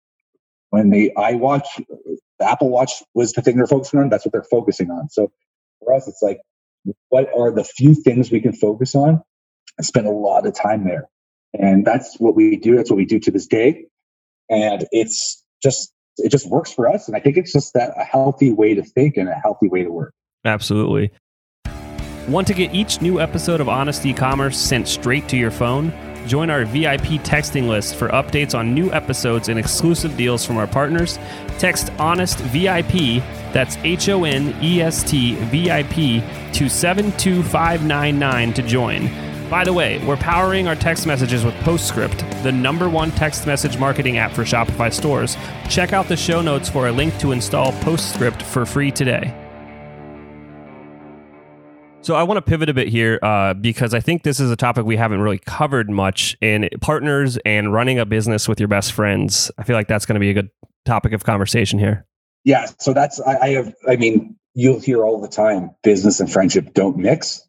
when 0.70 0.90
the 0.90 1.12
iWatch, 1.18 1.66
the 2.40 2.50
Apple 2.50 2.70
Watch 2.70 3.04
was 3.14 3.34
the 3.34 3.42
thing 3.42 3.58
they're 3.58 3.68
focusing 3.68 4.00
on, 4.00 4.10
that's 4.10 4.26
what 4.26 4.32
they're 4.32 4.44
focusing 4.44 4.90
on. 4.90 5.10
So 5.10 5.32
for 5.80 5.94
us, 5.94 6.08
it's 6.08 6.22
like, 6.22 6.40
what 7.10 7.30
are 7.36 7.52
the 7.52 7.64
few 7.64 7.96
things 7.96 8.32
we 8.32 8.42
can 8.42 8.54
focus 8.54 8.96
on 8.96 9.22
and 9.78 9.86
spend 9.86 10.08
a 10.08 10.12
lot 10.12 10.46
of 10.46 10.54
time 10.54 10.84
there? 10.84 11.08
And 11.58 11.86
that's 11.86 12.20
what 12.20 12.36
we 12.36 12.58
do. 12.58 12.76
That's 12.76 12.90
what 12.90 12.98
we 12.98 13.06
do 13.06 13.20
to 13.20 13.32
this 13.32 13.48
day. 13.48 13.86
And 14.50 14.86
it's 14.92 15.44
just, 15.64 15.92
it 16.18 16.30
just 16.30 16.50
works 16.50 16.72
for 16.74 16.90
us. 16.90 17.08
And 17.08 17.16
I 17.16 17.20
think 17.20 17.38
it's 17.38 17.54
just 17.54 17.74
that 17.74 17.94
a 17.98 18.04
healthy 18.04 18.52
way 18.52 18.76
to 18.76 18.84
think 18.84 19.18
and 19.18 19.30
a 19.30 19.36
healthy 19.36 19.68
way 19.68 19.84
to 19.84 19.90
work. 19.90 20.14
Absolutely. 20.44 21.12
Want 22.28 22.48
to 22.48 22.54
get 22.54 22.74
each 22.74 23.02
new 23.02 23.20
episode 23.20 23.62
of 23.62 23.70
Honest 23.70 24.06
E-commerce 24.06 24.58
sent 24.58 24.88
straight 24.88 25.28
to 25.30 25.38
your 25.38 25.52
phone? 25.52 25.94
Join 26.28 26.50
our 26.50 26.66
VIP 26.66 27.22
texting 27.22 27.68
list 27.68 27.96
for 27.96 28.10
updates 28.10 28.58
on 28.58 28.74
new 28.74 28.92
episodes 28.92 29.50
and 29.50 29.60
exclusive 29.60 30.18
deals 30.18 30.46
from 30.46 30.58
our 30.58 30.68
partners. 30.68 31.20
Text 31.60 31.92
Honest 32.00 32.40
VIP, 32.40 33.24
that's 33.54 33.78
H 33.78 34.10
O 34.10 34.24
N 34.24 34.56
E 34.62 34.82
S 34.82 35.04
T 35.04 35.36
VIP, 35.36 36.24
to 36.54 36.68
72599 36.68 38.54
to 38.54 38.62
join. 38.64 39.10
By 39.50 39.64
the 39.64 39.74
way, 39.74 40.04
we're 40.06 40.18
powering 40.18 40.68
our 40.68 40.76
text 40.76 41.06
messages 41.06 41.46
with 41.46 41.54
Postscript, 41.58 42.18
the 42.42 42.52
number 42.52 42.90
one 42.90 43.12
text 43.12 43.46
message 43.46 43.78
marketing 43.78 44.18
app 44.18 44.32
for 44.32 44.44
Shopify 44.44 44.92
stores. 44.92 45.38
Check 45.70 45.94
out 45.94 46.08
the 46.08 46.18
show 46.18 46.42
notes 46.42 46.68
for 46.68 46.88
a 46.88 46.92
link 46.92 47.16
to 47.20 47.32
install 47.32 47.72
Postscript 47.74 48.42
for 48.42 48.66
free 48.66 48.90
today. 48.90 49.45
So 52.06 52.14
I 52.14 52.22
want 52.22 52.38
to 52.38 52.44
pivot 52.44 52.70
a 52.70 52.74
bit 52.76 52.88
here 52.88 53.18
uh, 53.24 53.56
because 53.56 53.96
I 53.96 54.00
think 54.00 54.22
this 54.22 54.40
is 54.40 54.52
a 54.52 54.56
topic 54.56 54.86
we 54.86 54.96
haven't 54.96 55.22
really 55.22 55.40
covered 55.40 55.90
much 55.90 56.38
in 56.40 56.70
partners 56.80 57.40
and 57.46 57.74
running 57.74 57.98
a 57.98 58.06
business 58.06 58.48
with 58.48 58.60
your 58.60 58.68
best 58.68 58.92
friends. 58.92 59.50
I 59.58 59.64
feel 59.64 59.76
like 59.76 59.88
that's 59.88 60.06
going 60.06 60.14
to 60.14 60.20
be 60.20 60.30
a 60.30 60.34
good 60.36 60.52
topic 60.86 61.14
of 61.14 61.24
conversation 61.24 61.80
here. 61.80 62.06
Yeah. 62.44 62.68
So 62.78 62.94
that's 62.94 63.20
I, 63.22 63.38
I 63.40 63.50
have. 63.54 63.74
I 63.90 63.96
mean, 63.96 64.36
you'll 64.54 64.80
hear 64.80 65.04
all 65.04 65.20
the 65.20 65.28
time 65.28 65.72
business 65.82 66.20
and 66.20 66.32
friendship 66.32 66.76
don't 66.76 66.96
mix. 66.96 67.42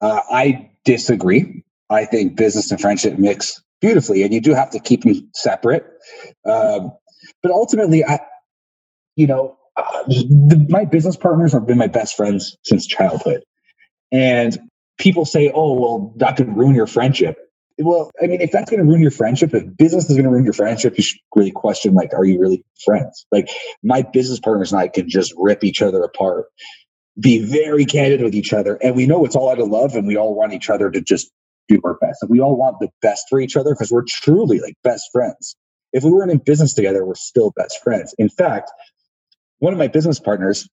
Uh, 0.00 0.20
I 0.32 0.68
disagree. 0.84 1.62
I 1.88 2.06
think 2.06 2.34
business 2.34 2.72
and 2.72 2.80
friendship 2.80 3.20
mix 3.20 3.62
beautifully, 3.80 4.24
and 4.24 4.34
you 4.34 4.40
do 4.40 4.52
have 4.52 4.70
to 4.70 4.80
keep 4.80 5.04
them 5.04 5.30
separate. 5.32 5.86
Um, 6.44 6.90
but 7.40 7.52
ultimately, 7.52 8.04
I, 8.04 8.18
you 9.14 9.28
know, 9.28 9.56
uh, 9.76 10.02
the, 10.08 10.66
my 10.68 10.84
business 10.84 11.16
partners 11.16 11.52
have 11.52 11.68
been 11.68 11.78
my 11.78 11.86
best 11.86 12.16
friends 12.16 12.56
since 12.64 12.84
childhood. 12.84 13.44
And 14.12 14.58
people 14.98 15.24
say, 15.24 15.50
oh, 15.54 15.72
well, 15.74 16.14
that 16.16 16.36
could 16.36 16.56
ruin 16.56 16.74
your 16.74 16.86
friendship. 16.86 17.38
Well, 17.78 18.10
I 18.22 18.26
mean, 18.26 18.40
if 18.40 18.52
that's 18.52 18.70
going 18.70 18.82
to 18.82 18.88
ruin 18.88 19.02
your 19.02 19.10
friendship, 19.10 19.52
if 19.52 19.76
business 19.76 20.08
is 20.08 20.16
going 20.16 20.24
to 20.24 20.30
ruin 20.30 20.44
your 20.44 20.54
friendship, 20.54 20.96
you 20.96 21.04
should 21.04 21.20
really 21.34 21.50
question, 21.50 21.92
like, 21.92 22.14
are 22.14 22.24
you 22.24 22.40
really 22.40 22.64
friends? 22.84 23.26
Like, 23.30 23.48
my 23.82 24.02
business 24.02 24.40
partners 24.40 24.72
and 24.72 24.80
I 24.80 24.88
can 24.88 25.08
just 25.10 25.34
rip 25.36 25.62
each 25.62 25.82
other 25.82 26.02
apart, 26.02 26.46
be 27.20 27.44
very 27.44 27.84
candid 27.84 28.22
with 28.22 28.34
each 28.34 28.54
other. 28.54 28.76
And 28.82 28.96
we 28.96 29.06
know 29.06 29.24
it's 29.26 29.36
all 29.36 29.50
out 29.50 29.58
of 29.58 29.68
love 29.68 29.94
and 29.94 30.06
we 30.06 30.16
all 30.16 30.34
want 30.34 30.54
each 30.54 30.70
other 30.70 30.90
to 30.90 31.02
just 31.02 31.30
do 31.68 31.80
our 31.84 31.98
best. 32.00 32.22
And 32.22 32.30
we 32.30 32.40
all 32.40 32.56
want 32.56 32.78
the 32.80 32.88
best 33.02 33.26
for 33.28 33.40
each 33.40 33.56
other 33.56 33.74
because 33.74 33.90
we're 33.90 34.04
truly 34.08 34.60
like 34.60 34.74
best 34.82 35.04
friends. 35.12 35.54
If 35.92 36.02
we 36.02 36.10
weren't 36.10 36.30
in 36.30 36.38
business 36.38 36.72
together, 36.72 37.04
we're 37.04 37.14
still 37.14 37.52
best 37.56 37.82
friends. 37.82 38.14
In 38.18 38.28
fact, 38.28 38.70
one 39.58 39.72
of 39.72 39.78
my 39.78 39.88
business 39.88 40.20
partners, 40.20 40.68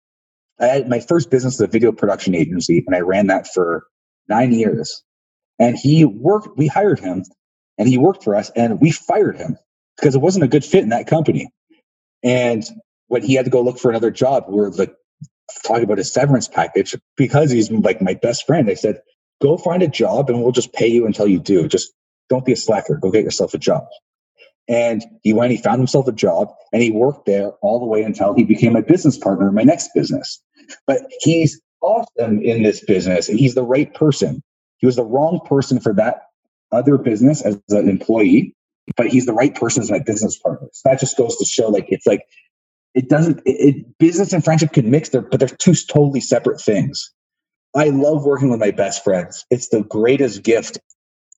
I 0.60 0.68
had 0.68 0.90
my 0.90 1.00
first 1.00 1.30
business, 1.30 1.56
was 1.56 1.62
a 1.62 1.68
video 1.68 1.92
production 1.92 2.36
agency, 2.36 2.84
and 2.86 2.96
I 2.96 3.00
ran 3.00 3.28
that 3.28 3.48
for 3.48 3.86
nine 4.30 4.54
years. 4.54 5.04
And 5.60 5.78
he 5.78 6.06
worked, 6.06 6.58
we 6.58 6.68
hired 6.68 7.00
him 7.00 7.24
and 7.78 7.88
he 7.88 7.98
worked 7.98 8.24
for 8.24 8.36
us 8.36 8.52
and 8.56 8.82
we 8.82 8.92
fired 8.92 9.38
him 9.38 9.58
because 9.98 10.16
it 10.16 10.20
wasn't 10.20 10.44
a 10.44 10.48
good 10.48 10.66
fit 10.66 10.84
in 10.84 10.90
that 10.90 11.08
company. 11.08 11.50
And 12.24 12.64
when 13.08 13.24
he 13.24 13.36
had 13.36 13.46
to 13.46 13.52
go 13.52 13.62
look 13.62 13.80
for 13.80 13.90
another 13.90 14.12
job, 14.12 14.46
we 14.48 14.60
are 14.62 14.72
like 14.72 14.96
talking 15.66 15.84
about 15.84 15.98
his 15.98 16.12
severance 16.12 16.48
package 16.48 16.96
because 17.18 17.52
he's 17.52 17.72
like 17.72 18.02
my 18.02 18.14
best 18.16 18.48
friend. 18.48 18.70
I 18.70 18.74
said, 18.76 19.02
go 19.42 19.58
find 19.58 19.84
a 19.84 19.88
job 19.88 20.30
and 20.30 20.42
we'll 20.42 20.52
just 20.52 20.74
pay 20.74 20.88
you 20.88 21.06
until 21.06 21.28
you 21.28 21.40
do. 21.40 21.68
Just 21.68 21.92
don't 22.30 22.46
be 22.46 22.54
a 22.54 22.58
slacker. 22.58 22.98
Go 22.98 23.12
get 23.12 23.24
yourself 23.24 23.54
a 23.54 23.58
job. 23.58 23.86
And 24.68 25.04
he 25.24 25.34
went, 25.34 25.52
he 25.52 25.58
found 25.58 25.80
himself 25.80 26.08
a 26.08 26.12
job 26.12 26.50
and 26.72 26.82
he 26.82 26.92
worked 26.92 27.26
there 27.26 27.52
all 27.62 27.80
the 27.80 27.86
way 27.86 28.04
until 28.04 28.34
he 28.34 28.44
became 28.44 28.76
a 28.76 28.82
business 28.82 29.18
partner 29.18 29.50
in 29.50 29.56
my 29.56 29.64
next 29.64 29.90
business. 29.94 30.42
But 30.88 31.02
he's 31.20 31.60
awesome 31.82 32.42
in 32.42 32.64
this 32.64 32.84
business 32.84 33.28
and 33.28 33.38
he's 33.38 33.56
the 33.56 33.64
right 33.64 33.94
person. 33.94 34.42
He 34.78 34.86
was 34.86 34.96
the 34.96 35.04
wrong 35.04 35.42
person 35.46 35.80
for 35.80 35.94
that 35.96 36.24
other 36.72 36.98
business 36.98 37.42
as 37.42 37.60
an 37.70 37.90
employee, 37.90 38.56
but 38.96 39.08
he's 39.08 39.26
the 39.26 39.34
right 39.34 39.54
person 39.54 39.84
as 39.84 39.92
my 39.92 40.00
business 40.00 40.38
partner. 40.38 40.68
So 40.72 40.90
that 40.90 41.00
just 41.00 41.18
goes 41.18 41.38
to 41.38 41.46
show 41.46 41.68
like 41.68 41.86
it's 41.90 42.08
like 42.08 42.22
it 42.96 43.10
doesn't 43.10 43.40
it, 43.46 43.76
it 43.76 43.98
business 43.98 44.34
and 44.34 44.44
friendship 44.44 44.74
can 44.74 44.90
mix 44.90 45.10
there, 45.10 45.22
but 45.22 45.40
they're 45.40 45.50
two 45.50 45.74
totally 45.74 46.22
separate 46.22 46.62
things. 46.62 47.12
I 47.76 47.90
love 47.90 48.24
working 48.24 48.50
with 48.50 48.60
my 48.60 48.72
best 48.72 49.04
friends. 49.04 49.46
It's 49.50 49.70
the 49.70 49.84
greatest 49.84 50.44
gift 50.44 50.80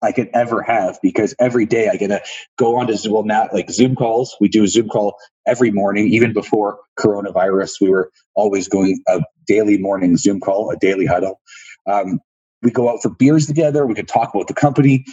I 0.05 0.11
could 0.11 0.29
ever 0.33 0.61
have 0.61 0.99
because 1.01 1.35
every 1.39 1.65
day 1.65 1.89
I 1.89 1.95
get 1.95 2.07
to 2.07 2.21
go 2.57 2.77
on 2.77 2.87
to 2.87 2.97
Zoom, 2.97 3.13
well, 3.13 3.23
now 3.23 3.49
like 3.51 3.69
Zoom 3.71 3.95
calls. 3.95 4.35
We 4.39 4.47
do 4.47 4.63
a 4.63 4.67
Zoom 4.67 4.87
call 4.87 5.15
every 5.45 5.71
morning, 5.71 6.07
even 6.07 6.31
before 6.33 6.79
coronavirus. 6.99 7.81
We 7.81 7.89
were 7.89 8.11
always 8.35 8.67
going 8.67 9.01
a 9.07 9.21
daily 9.47 9.77
morning 9.77 10.17
Zoom 10.17 10.39
call, 10.39 10.69
a 10.69 10.77
daily 10.77 11.05
huddle. 11.05 11.39
Um, 11.87 12.19
we 12.61 12.71
go 12.71 12.89
out 12.89 13.01
for 13.01 13.09
beers 13.09 13.47
together. 13.47 13.85
We 13.85 13.95
could 13.95 14.07
talk 14.07 14.33
about 14.33 14.47
the 14.47 14.53
company. 14.53 15.05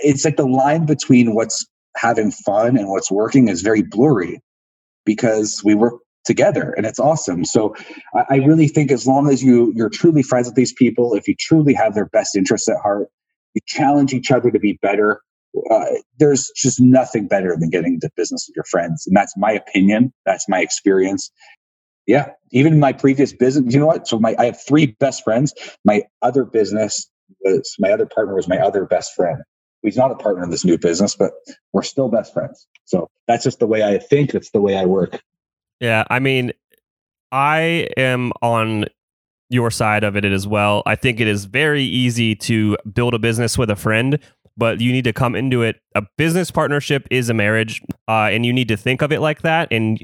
It's 0.00 0.24
like 0.24 0.36
the 0.36 0.46
line 0.46 0.86
between 0.86 1.34
what's 1.34 1.66
having 1.96 2.30
fun 2.30 2.76
and 2.76 2.88
what's 2.88 3.10
working 3.10 3.48
is 3.48 3.62
very 3.62 3.82
blurry 3.82 4.40
because 5.04 5.62
we 5.64 5.74
work 5.74 5.94
together 6.24 6.74
and 6.76 6.86
it's 6.86 7.00
awesome. 7.00 7.44
So 7.44 7.74
I, 8.28 8.36
really 8.36 8.68
think 8.68 8.90
as 8.90 9.06
long 9.06 9.30
as 9.30 9.42
you 9.42 9.72
you're 9.74 9.88
truly 9.88 10.22
friends 10.22 10.46
with 10.46 10.54
these 10.54 10.72
people, 10.72 11.14
if 11.14 11.26
you 11.26 11.34
truly 11.38 11.72
have 11.74 11.94
their 11.94 12.06
best 12.06 12.36
interests 12.36 12.68
at 12.68 12.76
heart, 12.82 13.08
you 13.54 13.60
challenge 13.66 14.12
each 14.12 14.30
other 14.30 14.50
to 14.50 14.58
be 14.58 14.78
better. 14.82 15.22
Uh, 15.70 15.86
there's 16.18 16.50
just 16.54 16.80
nothing 16.80 17.26
better 17.26 17.56
than 17.58 17.70
getting 17.70 17.94
into 17.94 18.10
business 18.16 18.46
with 18.48 18.56
your 18.56 18.64
friends, 18.64 19.06
and 19.06 19.16
that's 19.16 19.36
my 19.36 19.50
opinion. 19.52 20.12
That's 20.24 20.48
my 20.48 20.60
experience, 20.60 21.30
yeah, 22.10 22.30
even 22.50 22.80
my 22.80 22.92
previous 22.92 23.32
business, 23.32 23.72
you 23.72 23.78
know 23.78 23.86
what? 23.86 24.08
So 24.08 24.18
my 24.18 24.34
I 24.36 24.46
have 24.46 24.60
three 24.60 24.96
best 24.98 25.22
friends. 25.22 25.54
My 25.84 26.02
other 26.22 26.44
business 26.44 27.08
was 27.42 27.76
my 27.78 27.92
other 27.92 28.06
partner 28.06 28.34
was 28.34 28.48
my 28.48 28.58
other 28.58 28.84
best 28.84 29.14
friend. 29.14 29.42
He's 29.82 29.96
not 29.96 30.10
a 30.10 30.16
partner 30.16 30.42
in 30.42 30.50
this 30.50 30.64
new 30.64 30.76
business, 30.76 31.14
but 31.14 31.30
we're 31.72 31.82
still 31.82 32.08
best 32.08 32.34
friends. 32.34 32.66
So 32.84 33.08
that's 33.28 33.44
just 33.44 33.60
the 33.60 33.66
way 33.68 33.84
I 33.84 33.98
think. 33.98 34.32
That's 34.32 34.50
the 34.50 34.60
way 34.60 34.76
I 34.76 34.86
work. 34.86 35.22
Yeah, 35.78 36.04
I 36.10 36.18
mean, 36.18 36.52
I 37.30 37.86
am 37.96 38.32
on 38.42 38.86
your 39.50 39.70
side 39.70 40.04
of 40.04 40.16
it 40.16 40.24
as 40.24 40.46
well. 40.46 40.82
I 40.86 40.96
think 40.96 41.20
it 41.20 41.26
is 41.26 41.44
very 41.44 41.82
easy 41.82 42.34
to 42.36 42.78
build 42.90 43.14
a 43.14 43.18
business 43.18 43.58
with 43.58 43.68
a 43.68 43.76
friend, 43.76 44.18
but 44.56 44.80
you 44.80 44.92
need 44.92 45.04
to 45.04 45.12
come 45.12 45.34
into 45.34 45.62
it. 45.62 45.80
A 45.94 46.02
business 46.16 46.50
partnership 46.50 47.06
is 47.10 47.28
a 47.28 47.34
marriage, 47.34 47.82
uh, 48.08 48.30
and 48.30 48.46
you 48.46 48.52
need 48.52 48.68
to 48.68 48.76
think 48.76 49.02
of 49.02 49.12
it 49.12 49.20
like 49.20 49.42
that. 49.42 49.68
And 49.70 50.02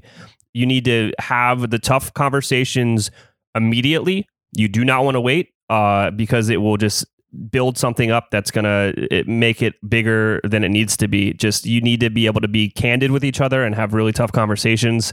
you 0.52 0.66
need 0.66 0.84
to 0.86 1.12
have 1.20 1.70
the 1.70 1.78
tough 1.78 2.12
conversations 2.14 3.10
immediately. 3.54 4.26
You 4.52 4.68
do 4.68 4.84
not 4.84 5.04
want 5.04 5.14
to 5.14 5.20
wait 5.20 5.50
uh, 5.70 6.10
because 6.10 6.48
it 6.48 6.56
will 6.56 6.76
just 6.76 7.06
build 7.50 7.76
something 7.76 8.10
up 8.10 8.30
that's 8.30 8.50
going 8.50 8.64
to 8.64 9.24
make 9.26 9.62
it 9.62 9.74
bigger 9.88 10.40
than 10.42 10.64
it 10.64 10.70
needs 10.70 10.96
to 10.96 11.08
be. 11.08 11.34
Just 11.34 11.66
you 11.66 11.80
need 11.80 12.00
to 12.00 12.10
be 12.10 12.26
able 12.26 12.40
to 12.40 12.48
be 12.48 12.70
candid 12.70 13.10
with 13.10 13.24
each 13.24 13.40
other 13.40 13.62
and 13.62 13.74
have 13.74 13.94
really 13.94 14.12
tough 14.12 14.32
conversations, 14.32 15.12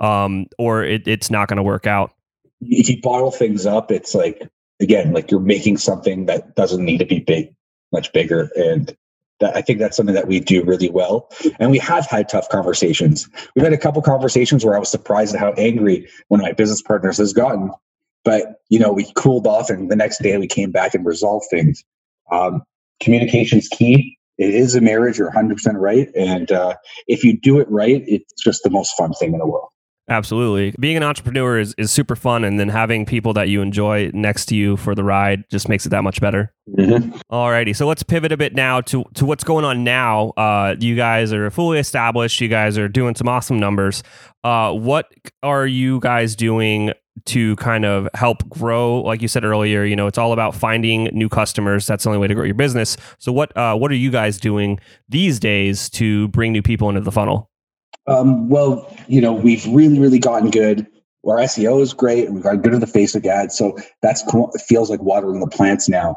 um, 0.00 0.46
or 0.58 0.82
it, 0.82 1.06
it's 1.06 1.30
not 1.30 1.48
going 1.48 1.58
to 1.58 1.62
work 1.62 1.86
out. 1.86 2.12
If 2.60 2.88
you 2.88 3.00
bottle 3.00 3.30
things 3.30 3.66
up, 3.66 3.90
it's 3.90 4.14
like 4.14 4.48
again, 4.80 5.12
like 5.12 5.30
you're 5.30 5.40
making 5.40 5.76
something 5.76 6.26
that 6.26 6.56
doesn't 6.56 6.84
need 6.84 6.98
to 6.98 7.06
be 7.06 7.20
big, 7.20 7.54
much 7.92 8.12
bigger, 8.12 8.50
and 8.56 8.96
that 9.40 9.56
I 9.56 9.62
think 9.62 9.78
that's 9.78 9.96
something 9.96 10.14
that 10.14 10.28
we 10.28 10.40
do 10.40 10.64
really 10.64 10.90
well. 10.90 11.30
And 11.58 11.70
we 11.70 11.78
have 11.78 12.06
had 12.06 12.28
tough 12.28 12.48
conversations. 12.48 13.28
We've 13.54 13.64
had 13.64 13.72
a 13.72 13.78
couple 13.78 14.02
conversations 14.02 14.64
where 14.64 14.76
I 14.76 14.78
was 14.78 14.90
surprised 14.90 15.34
at 15.34 15.40
how 15.40 15.52
angry 15.52 16.08
one 16.28 16.40
of 16.40 16.44
my 16.44 16.52
business 16.52 16.82
partners 16.82 17.18
has 17.18 17.32
gotten. 17.32 17.70
But 18.24 18.60
you 18.68 18.78
know, 18.78 18.92
we 18.92 19.10
cooled 19.16 19.46
off, 19.46 19.70
and 19.70 19.90
the 19.90 19.96
next 19.96 20.22
day 20.22 20.36
we 20.36 20.46
came 20.46 20.70
back 20.70 20.94
and 20.94 21.04
resolved 21.06 21.46
things. 21.50 21.82
Um, 22.30 22.62
communication's 23.00 23.68
key. 23.68 24.18
It 24.38 24.54
is 24.54 24.74
a 24.74 24.80
marriage. 24.80 25.18
You're 25.18 25.28
100 25.28 25.54
percent 25.54 25.78
right, 25.78 26.08
and 26.14 26.50
uh, 26.52 26.76
if 27.06 27.24
you 27.24 27.38
do 27.38 27.60
it 27.60 27.70
right, 27.70 28.02
it's 28.06 28.32
just 28.42 28.62
the 28.62 28.70
most 28.70 28.96
fun 28.96 29.12
thing 29.14 29.32
in 29.32 29.38
the 29.38 29.46
world. 29.46 29.68
Absolutely. 30.10 30.74
Being 30.80 30.96
an 30.96 31.04
entrepreneur 31.04 31.60
is, 31.60 31.72
is 31.78 31.92
super 31.92 32.16
fun. 32.16 32.42
And 32.42 32.58
then 32.58 32.68
having 32.68 33.06
people 33.06 33.32
that 33.34 33.48
you 33.48 33.62
enjoy 33.62 34.10
next 34.12 34.46
to 34.46 34.56
you 34.56 34.76
for 34.76 34.96
the 34.96 35.04
ride 35.04 35.44
just 35.50 35.68
makes 35.68 35.86
it 35.86 35.90
that 35.90 36.02
much 36.02 36.20
better. 36.20 36.52
Mm-hmm. 36.68 37.16
Alrighty. 37.32 37.76
So 37.76 37.86
let's 37.86 38.02
pivot 38.02 38.32
a 38.32 38.36
bit 38.36 38.54
now 38.54 38.80
to, 38.82 39.04
to 39.14 39.24
what's 39.24 39.44
going 39.44 39.64
on 39.64 39.84
now. 39.84 40.30
Uh, 40.30 40.74
you 40.80 40.96
guys 40.96 41.32
are 41.32 41.48
fully 41.50 41.78
established. 41.78 42.40
You 42.40 42.48
guys 42.48 42.76
are 42.76 42.88
doing 42.88 43.14
some 43.14 43.28
awesome 43.28 43.60
numbers. 43.60 44.02
Uh, 44.42 44.72
what 44.72 45.12
are 45.44 45.66
you 45.66 46.00
guys 46.00 46.34
doing 46.34 46.92
to 47.26 47.54
kind 47.56 47.84
of 47.84 48.08
help 48.14 48.48
grow? 48.48 49.02
Like 49.02 49.22
you 49.22 49.28
said 49.28 49.44
earlier, 49.44 49.84
you 49.84 49.94
know, 49.94 50.08
it's 50.08 50.18
all 50.18 50.32
about 50.32 50.56
finding 50.56 51.04
new 51.12 51.28
customers. 51.28 51.86
That's 51.86 52.02
the 52.02 52.10
only 52.10 52.18
way 52.18 52.26
to 52.26 52.34
grow 52.34 52.44
your 52.44 52.54
business. 52.54 52.96
So 53.18 53.30
what, 53.30 53.56
uh, 53.56 53.76
what 53.76 53.92
are 53.92 53.96
you 53.96 54.10
guys 54.10 54.38
doing 54.38 54.80
these 55.08 55.38
days 55.38 55.88
to 55.90 56.28
bring 56.28 56.52
new 56.52 56.62
people 56.62 56.88
into 56.88 57.02
the 57.02 57.12
funnel? 57.12 57.49
Um, 58.10 58.48
well, 58.48 58.92
you 59.08 59.20
know, 59.20 59.32
we've 59.32 59.64
really, 59.66 59.98
really 59.98 60.18
gotten 60.18 60.50
good. 60.50 60.86
Our 61.26 61.36
SEO 61.36 61.80
is 61.80 61.92
great, 61.92 62.26
and 62.26 62.34
we've 62.34 62.44
got 62.44 62.62
good 62.62 62.74
at 62.74 62.80
the 62.80 62.86
Facebook 62.86 63.26
ads. 63.26 63.56
So 63.56 63.78
that's 64.02 64.24
feels 64.66 64.90
like 64.90 65.00
watering 65.02 65.40
the 65.40 65.46
plants 65.46 65.88
now. 65.88 66.16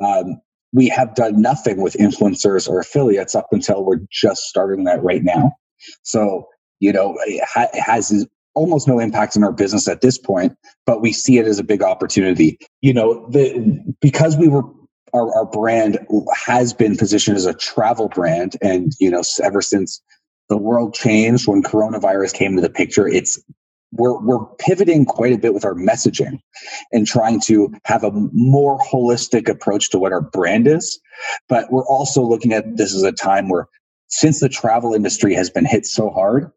Um, 0.00 0.40
we 0.72 0.88
have 0.88 1.14
done 1.14 1.42
nothing 1.42 1.82
with 1.82 1.94
influencers 1.94 2.68
or 2.68 2.80
affiliates 2.80 3.34
up 3.34 3.48
until 3.50 3.84
we're 3.84 4.00
just 4.10 4.42
starting 4.44 4.84
that 4.84 5.02
right 5.02 5.22
now. 5.22 5.52
So 6.02 6.46
you 6.82 6.92
know, 6.92 7.16
it, 7.26 7.42
it 7.56 7.80
has 7.80 8.26
almost 8.54 8.88
no 8.88 8.98
impact 8.98 9.36
on 9.36 9.44
our 9.44 9.52
business 9.52 9.88
at 9.88 10.00
this 10.00 10.18
point, 10.18 10.54
but 10.84 11.00
we 11.00 11.12
see 11.12 11.38
it 11.38 11.46
as 11.46 11.58
a 11.58 11.64
big 11.64 11.82
opportunity. 11.82 12.58
You 12.82 12.92
know, 12.92 13.26
the 13.30 13.94
because 14.00 14.36
we 14.36 14.48
were 14.48 14.64
our, 15.14 15.32
our 15.34 15.46
brand 15.46 15.98
has 16.34 16.72
been 16.74 16.96
positioned 16.96 17.36
as 17.36 17.46
a 17.46 17.54
travel 17.54 18.08
brand, 18.08 18.56
and 18.60 18.92
you 18.98 19.10
know, 19.10 19.22
ever 19.42 19.62
since 19.62 20.02
the 20.48 20.56
world 20.56 20.94
changed 20.94 21.46
when 21.46 21.62
coronavirus 21.62 22.34
came 22.34 22.56
to 22.56 22.62
the 22.62 22.70
picture. 22.70 23.08
It's 23.08 23.40
we're 23.92 24.18
we're 24.20 24.44
pivoting 24.58 25.04
quite 25.04 25.32
a 25.32 25.38
bit 25.38 25.54
with 25.54 25.64
our 25.64 25.74
messaging 25.74 26.40
and 26.92 27.06
trying 27.06 27.40
to 27.42 27.72
have 27.84 28.04
a 28.04 28.10
more 28.32 28.78
holistic 28.78 29.48
approach 29.48 29.90
to 29.90 29.98
what 29.98 30.12
our 30.12 30.22
brand 30.22 30.66
is. 30.66 31.00
But 31.48 31.70
we're 31.70 31.86
also 31.86 32.22
looking 32.22 32.52
at 32.52 32.76
this 32.76 32.94
as 32.94 33.02
a 33.02 33.12
time 33.12 33.48
where 33.48 33.68
since 34.08 34.40
the 34.40 34.48
travel 34.48 34.94
industry 34.94 35.34
has 35.34 35.50
been 35.50 35.64
hit 35.64 35.86
so 35.86 36.10
hard, 36.10 36.50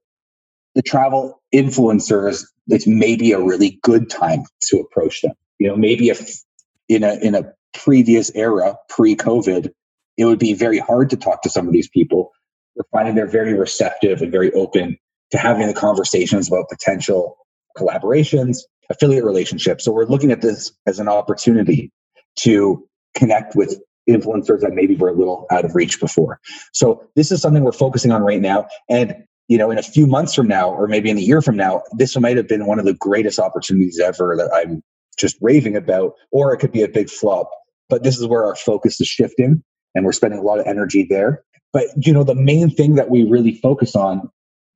the 0.76 0.82
travel 0.82 1.42
influencers, 1.54 2.46
it's 2.68 2.88
maybe 2.88 3.32
a 3.32 3.40
really 3.40 3.80
good 3.84 4.10
time 4.10 4.44
to 4.64 4.80
approach 4.80 5.22
them. 5.22 5.34
You 5.60 5.68
know, 5.68 5.76
maybe 5.76 6.10
if 6.10 6.42
in 6.90 7.04
a 7.04 7.16
in 7.16 7.36
a 7.36 7.54
previous 7.74 8.32
era, 8.34 8.78
pre-COVID, 8.90 9.70
it 10.18 10.26
would 10.26 10.40
be 10.40 10.54
very 10.54 10.80
hard 10.80 11.10
to 11.10 11.18
talk 11.18 11.42
to 11.42 11.50
some 11.50 11.68
of 11.68 11.74
these 11.74 11.90
people 11.90 12.32
we're 12.76 12.84
finding 12.92 13.16
they're 13.16 13.28
very 13.28 13.54
receptive 13.54 14.22
and 14.22 14.32
very 14.32 14.52
open 14.54 14.98
to 15.32 15.38
having 15.38 15.68
the 15.68 15.74
conversations 15.74 16.48
about 16.48 16.70
potential 16.70 17.38
collaborations, 17.78 18.58
affiliate 18.90 19.24
relationships. 19.24 19.84
So 19.84 19.92
we're 19.92 20.06
looking 20.06 20.32
at 20.32 20.42
this 20.42 20.72
as 20.86 21.00
an 21.00 21.08
opportunity 21.08 21.92
to 22.40 22.88
connect 23.16 23.56
with 23.56 23.80
influencers 24.10 24.62
that 24.62 24.74
maybe 24.74 24.96
were 24.96 25.10
a 25.10 25.14
little 25.14 25.48
out 25.52 25.66
of 25.66 25.76
reach 25.76 26.00
before. 26.00 26.40
So 26.74 27.08
this 27.16 27.32
is 27.32 27.42
something 27.42 27.64
we're 27.64 27.72
focusing 27.72 28.12
on 28.12 28.22
right 28.22 28.42
now. 28.42 28.68
And 28.90 29.16
you 29.48 29.58
know, 29.58 29.70
in 29.70 29.78
a 29.78 29.84
few 29.84 30.08
months 30.08 30.34
from 30.34 30.48
now, 30.48 30.72
or 30.72 30.88
maybe 30.88 31.10
in 31.10 31.18
a 31.18 31.22
year 31.22 31.42
from 31.42 31.56
now, 31.56 31.84
this 31.94 32.18
might 32.18 32.36
have 32.38 32.48
been 32.48 32.66
one 32.66 32.80
of 32.80 32.86
the 32.86 32.96
greatest 32.96 33.38
opportunities 33.40 34.00
ever 34.00 34.36
that 34.38 34.52
I'm 34.52 34.82
just 35.20 35.38
raving 35.40 35.76
about, 35.76 36.14
or 36.32 36.54
it 36.54 36.58
could 36.58 36.72
be 36.72 36.82
a 36.82 36.88
big 36.88 37.10
flop. 37.10 37.50
But 37.88 38.04
this 38.04 38.18
is 38.18 38.26
where 38.26 38.44
our 38.44 38.56
focus 38.56 39.00
is 39.00 39.08
shifting 39.08 39.64
and 39.94 40.04
we're 40.04 40.14
spending 40.14 40.40
a 40.40 40.44
lot 40.44 40.60
of 40.60 40.66
energy 40.66 41.06
there. 41.08 41.44
But 41.76 41.88
you 41.98 42.14
know, 42.14 42.24
the 42.24 42.36
main 42.36 42.70
thing 42.70 42.96
that 42.96 43.10
we 43.10 43.26
really 43.26 43.56
focus 43.56 43.98
on 43.98 44.30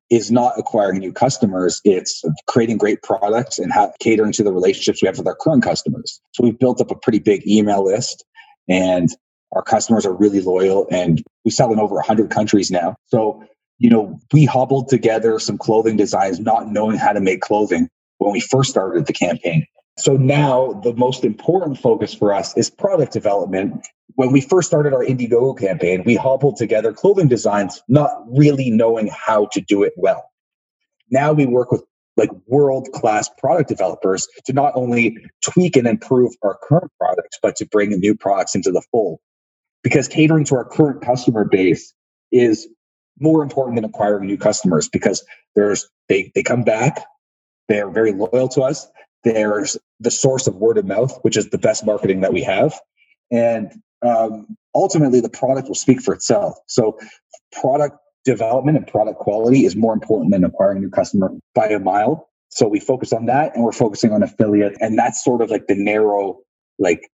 is 0.10 0.32
not 0.32 0.52
acquiring 0.58 1.00
new 1.00 1.14
customers. 1.14 1.80
It's 1.86 2.22
creating 2.50 2.78
great 2.78 3.02
products 3.04 3.58
and 3.58 3.72
catering 4.02 4.34
to 4.34 4.44
the 4.44 4.52
relationships 4.52 5.02
we 5.02 5.06
have 5.06 5.18
with 5.18 5.26
our 5.26 5.38
current 5.40 5.64
customers. 5.64 6.20
So 6.34 6.44
we've 6.44 6.60
built 6.60 6.82
up 6.82 6.92
a 6.92 6.96
pretty 6.96 7.20
big 7.20 7.48
email 7.48 7.86
list 7.86 8.26
and 8.68 9.08
our 9.54 9.62
customers 9.62 10.06
are 10.06 10.14
really 10.14 10.42
loyal 10.42 10.88
and 10.92 11.24
we 11.46 11.52
sell 11.52 11.72
in 11.72 11.80
over 11.80 11.96
100 11.96 12.32
countries 12.32 12.70
now. 12.70 12.98
So, 13.06 13.46
you 13.78 13.90
know, 13.90 14.20
we 14.34 14.44
hobbled 14.44 14.90
together 14.90 15.40
some 15.40 15.58
clothing 15.58 15.96
designs, 15.96 16.42
not 16.42 16.70
knowing 16.70 16.98
how 16.98 17.14
to 17.14 17.22
make 17.22 17.40
clothing 17.40 17.88
when 18.18 18.34
we 18.34 18.42
first 18.42 18.72
started 18.72 19.06
the 19.06 19.14
campaign. 19.14 19.66
So 20.00 20.14
now 20.14 20.80
the 20.82 20.94
most 20.94 21.26
important 21.26 21.78
focus 21.78 22.14
for 22.14 22.34
us 22.34 22.56
is 22.56 22.70
product 22.70 23.12
development. 23.12 23.86
When 24.16 24.32
we 24.32 24.40
first 24.40 24.70
started 24.70 24.94
our 24.94 25.04
Indiegogo 25.04 25.60
campaign, 25.60 26.04
we 26.06 26.16
hobbled 26.16 26.56
together 26.56 26.94
clothing 26.94 27.28
designs, 27.28 27.84
not 27.90 28.12
really 28.30 28.72
knowing 28.72 29.08
how 29.08 29.48
to 29.52 29.62
do 29.62 29.84
it 29.84 29.94
well. 29.98 30.32
Now 31.12 31.34
we 31.34 31.46
work 31.46 31.72
with 31.72 31.84
like 32.16 32.30
world 32.48 32.90
class 32.94 33.30
product 33.38 33.68
developers 33.70 34.28
to 34.46 34.54
not 34.54 34.74
only 34.76 35.18
tweak 35.42 35.76
and 35.76 35.88
improve 35.88 36.34
our 36.44 36.58
current 36.64 36.92
products, 36.98 37.38
but 37.42 37.58
to 37.58 37.66
bring 37.66 37.90
new 37.92 38.16
products 38.16 38.56
into 38.56 38.72
the 38.72 38.82
fold. 38.92 39.20
Because 39.84 40.08
catering 40.08 40.46
to 40.46 40.56
our 40.56 40.66
current 40.66 41.02
customer 41.02 41.46
base 41.46 41.94
is 42.32 42.68
more 43.20 43.44
important 43.44 43.76
than 43.76 43.86
acquiring 43.86 44.28
new 44.28 44.38
customers 44.38 44.88
because 44.88 45.26
there's 45.56 45.90
they 46.08 46.32
they 46.36 46.44
come 46.44 46.64
back, 46.64 47.06
they're 47.68 47.90
very 47.90 48.14
loyal 48.14 48.50
to 48.50 48.62
us, 48.62 48.88
there's 49.24 49.78
the 50.00 50.12
source 50.12 50.48
of 50.48 50.56
word 50.56 50.78
of 50.78 50.86
mouth, 50.86 51.18
which 51.24 51.38
is 51.38 51.50
the 51.50 51.58
best 51.58 51.86
marketing 51.86 52.22
that 52.22 52.34
we 52.34 52.42
have. 52.44 52.80
And 53.32 53.72
um, 54.06 54.58
ultimately, 54.74 55.20
the 55.20 55.30
product 55.30 55.68
will 55.68 55.76
speak 55.76 56.02
for 56.02 56.14
itself. 56.14 56.58
So, 56.68 56.98
product 57.52 57.98
development 58.26 58.78
and 58.78 58.88
product 58.88 59.20
quality 59.20 59.66
is 59.66 59.76
more 59.76 59.94
important 59.94 60.32
than 60.32 60.44
acquiring 60.44 60.82
new 60.82 60.90
customer 60.90 61.32
by 61.54 61.68
a 61.68 61.80
mile. 61.80 62.30
So, 62.50 62.68
we 62.68 62.80
focus 62.80 63.12
on 63.12 63.26
that 63.26 63.56
and 63.56 63.64
we're 63.64 63.72
focusing 63.72 64.12
on 64.12 64.24
affiliate. 64.24 64.78
And 64.80 64.98
that's 64.98 65.24
sort 65.24 65.42
of 65.42 65.50
like 65.50 65.68
the 65.68 65.76
narrow, 65.76 66.40
like 66.80 67.10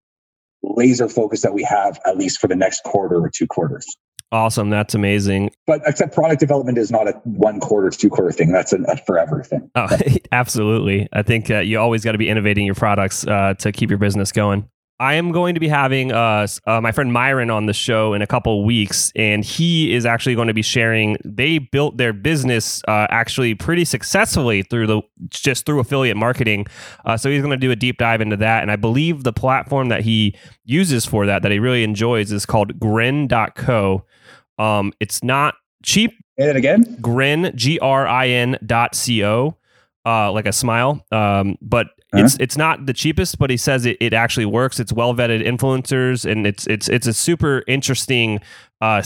laser 0.61 1.07
focus 1.07 1.41
that 1.41 1.53
we 1.53 1.63
have, 1.63 1.99
at 2.05 2.17
least 2.17 2.39
for 2.39 2.47
the 2.47 2.55
next 2.55 2.83
quarter 2.83 3.17
or 3.17 3.31
two 3.33 3.47
quarters. 3.47 3.85
Awesome. 4.33 4.71
That's 4.71 4.95
amazing. 4.95 5.51
But 5.67 5.81
except 5.85 6.15
product 6.15 6.39
development 6.39 6.79
is 6.79 6.89
not 6.89 7.07
a 7.07 7.11
one 7.23 7.59
quarter, 7.59 7.91
two 7.91 8.09
quarter 8.09 8.31
thing. 8.31 8.51
That's 8.51 8.73
a, 8.73 8.81
a 8.81 8.97
forever 8.97 9.43
thing. 9.43 9.69
Oh, 9.75 9.87
absolutely. 10.31 11.07
I 11.13 11.21
think 11.21 11.51
uh, 11.51 11.59
you 11.59 11.79
always 11.79 12.03
got 12.03 12.13
to 12.13 12.17
be 12.17 12.29
innovating 12.29 12.65
your 12.65 12.73
products 12.73 13.27
uh, 13.27 13.53
to 13.59 13.71
keep 13.71 13.91
your 13.91 13.99
business 13.99 14.31
going. 14.31 14.67
I 15.03 15.15
am 15.15 15.33
going 15.33 15.53
to 15.53 15.59
be 15.59 15.67
having 15.67 16.13
uh, 16.13 16.47
uh, 16.65 16.79
my 16.79 16.93
friend 16.93 17.11
Myron 17.11 17.49
on 17.49 17.65
the 17.65 17.73
show 17.73 18.13
in 18.13 18.21
a 18.21 18.27
couple 18.27 18.63
weeks, 18.63 19.11
and 19.17 19.43
he 19.43 19.93
is 19.93 20.05
actually 20.05 20.33
going 20.33 20.47
to 20.47 20.53
be 20.53 20.61
sharing. 20.61 21.17
They 21.25 21.57
built 21.57 21.97
their 21.97 22.13
business 22.13 22.81
uh, 22.87 23.07
actually 23.09 23.53
pretty 23.53 23.83
successfully 23.83 24.63
through 24.63 24.87
the 24.87 25.01
just 25.29 25.65
through 25.65 25.81
affiliate 25.81 26.15
marketing. 26.15 26.67
Uh, 27.03 27.17
so 27.17 27.29
he's 27.29 27.41
going 27.41 27.51
to 27.51 27.57
do 27.57 27.69
a 27.69 27.75
deep 27.75 27.97
dive 27.97 28.21
into 28.21 28.37
that, 28.37 28.61
and 28.61 28.71
I 28.71 28.77
believe 28.77 29.25
the 29.25 29.33
platform 29.33 29.89
that 29.89 30.03
he 30.03 30.37
uses 30.63 31.05
for 31.05 31.25
that 31.25 31.41
that 31.41 31.51
he 31.51 31.59
really 31.59 31.83
enjoys 31.83 32.31
is 32.31 32.45
called 32.45 32.79
Grin.co. 32.79 34.05
Um, 34.57 34.93
it's 35.01 35.21
not 35.21 35.55
cheap. 35.83 36.13
And 36.37 36.49
it 36.49 36.55
again, 36.55 36.97
Grin 37.01 37.51
G 37.55 37.77
R 37.77 38.07
I 38.07 38.29
N 38.29 38.57
dot 38.65 38.95
C 38.95 39.25
O. 39.25 39.57
Uh, 40.05 40.29
like 40.33 40.45
a 40.45 40.51
smile, 40.51 41.05
um, 41.13 41.57
but 41.61 41.87
uh-huh. 42.13 42.25
It's 42.25 42.37
it's 42.39 42.57
not 42.57 42.85
the 42.85 42.93
cheapest, 42.93 43.39
but 43.39 43.49
he 43.49 43.57
says 43.57 43.85
it, 43.85 43.97
it 43.99 44.13
actually 44.13 44.45
works. 44.45 44.79
It's 44.79 44.93
well 44.93 45.15
vetted 45.15 45.43
influencers, 45.43 46.29
and 46.29 46.45
it's 46.45 46.67
it's 46.67 46.87
it's 46.87 47.07
a 47.07 47.13
super 47.13 47.63
interesting. 47.67 48.39
Uh, 48.83 49.01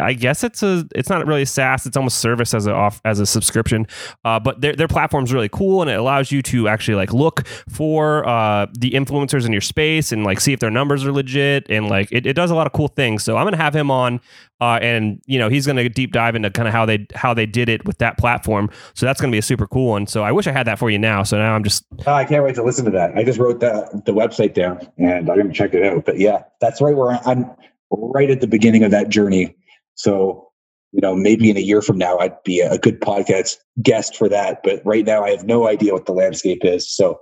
I 0.00 0.14
guess 0.14 0.42
it's 0.42 0.62
a 0.62 0.88
it's 0.94 1.10
not 1.10 1.26
really 1.26 1.44
SaaS. 1.44 1.84
It's 1.84 1.98
almost 1.98 2.20
service 2.20 2.54
as 2.54 2.66
a 2.66 2.72
off 2.72 3.02
as 3.04 3.20
a 3.20 3.26
subscription. 3.26 3.86
Uh, 4.24 4.40
but 4.40 4.62
their 4.62 4.74
their 4.74 4.88
platform's 4.88 5.34
really 5.34 5.50
cool, 5.50 5.82
and 5.82 5.90
it 5.90 5.98
allows 5.98 6.32
you 6.32 6.40
to 6.44 6.66
actually 6.66 6.94
like 6.94 7.12
look 7.12 7.46
for 7.68 8.26
uh 8.26 8.66
the 8.72 8.92
influencers 8.92 9.44
in 9.44 9.52
your 9.52 9.60
space 9.60 10.12
and 10.12 10.24
like 10.24 10.40
see 10.40 10.54
if 10.54 10.60
their 10.60 10.70
numbers 10.70 11.04
are 11.04 11.12
legit, 11.12 11.66
and 11.68 11.90
like 11.90 12.10
it, 12.10 12.24
it 12.24 12.32
does 12.32 12.50
a 12.50 12.54
lot 12.54 12.66
of 12.66 12.72
cool 12.72 12.88
things. 12.88 13.22
So 13.22 13.36
I'm 13.36 13.44
gonna 13.44 13.58
have 13.58 13.76
him 13.76 13.90
on 13.90 14.18
uh, 14.62 14.78
and 14.80 15.20
you 15.26 15.40
know 15.40 15.48
he's 15.48 15.66
to 15.76 15.88
deep 15.88 16.12
dive 16.12 16.36
into 16.36 16.48
kind 16.48 16.68
of 16.68 16.72
how 16.72 16.86
they 16.86 17.04
how 17.14 17.34
they 17.34 17.46
did 17.46 17.68
it 17.68 17.84
with 17.84 17.98
that 17.98 18.16
platform. 18.16 18.70
So 18.94 19.04
that's 19.04 19.20
to 19.20 19.34
be 19.34 19.38
a 19.38 19.42
super 19.42 19.66
cool 19.66 19.88
one. 19.88 20.06
So 20.06 20.22
I 20.22 20.30
wish 20.30 20.46
I 20.46 20.52
had 20.52 20.68
that 20.68 20.78
for 20.78 20.88
you 20.88 21.00
now. 21.00 21.24
So 21.24 21.36
now 21.36 21.52
I'm 21.52 21.64
just 21.64 21.84
oh, 22.06 22.12
I 22.12 22.24
can't 22.24 22.44
wait 22.44 22.54
to 22.54 22.62
listen 22.62 22.84
to 22.84 22.90
that. 22.92 23.14
I 23.16 23.24
just 23.24 23.40
wrote 23.40 23.58
the 23.58 24.02
the 24.06 24.12
website 24.12 24.54
down 24.54 24.86
and 24.98 25.28
I'm 25.28 25.48
to 25.48 25.52
check 25.52 25.74
it 25.74 25.84
out. 25.84 26.04
But 26.04 26.20
yeah, 26.20 26.44
that's 26.60 26.80
right 26.80 26.96
where 26.96 27.18
I'm 27.26 27.50
right 27.92 28.30
at 28.30 28.40
the 28.40 28.46
beginning 28.46 28.84
of 28.84 28.90
that 28.90 29.08
journey. 29.08 29.54
So 29.94 30.48
you 30.92 31.00
know 31.00 31.14
maybe 31.14 31.50
in 31.50 31.56
a 31.56 31.60
year 31.60 31.82
from 31.82 31.98
now 31.98 32.18
I'd 32.18 32.42
be 32.44 32.60
a 32.60 32.78
good 32.78 33.00
podcast 33.00 33.56
guest 33.82 34.16
for 34.16 34.28
that. 34.28 34.60
But 34.62 34.82
right 34.84 35.04
now 35.04 35.24
I 35.24 35.30
have 35.30 35.44
no 35.44 35.68
idea 35.68 35.92
what 35.92 36.06
the 36.06 36.12
landscape 36.12 36.64
is. 36.64 36.94
So 36.94 37.18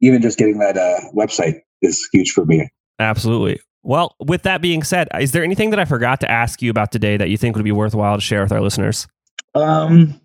even 0.00 0.22
just 0.22 0.38
getting 0.38 0.58
that 0.58 0.76
uh, 0.76 1.00
website 1.14 1.60
is 1.82 2.06
huge 2.12 2.30
for 2.30 2.44
me. 2.44 2.68
Absolutely. 2.98 3.60
Well, 3.82 4.14
with 4.20 4.42
that 4.42 4.60
being 4.60 4.82
said, 4.82 5.08
is 5.18 5.32
there 5.32 5.42
anything 5.42 5.70
that 5.70 5.78
I 5.78 5.84
forgot 5.84 6.20
to 6.20 6.30
ask 6.30 6.60
you 6.60 6.70
about 6.70 6.92
today 6.92 7.16
that 7.16 7.30
you 7.30 7.36
think 7.36 7.56
would 7.56 7.64
be 7.64 7.72
worthwhile 7.72 8.16
to 8.16 8.20
share 8.20 8.42
with 8.42 8.52
our 8.52 8.60
listeners? 8.60 9.06
Um, 9.54 10.20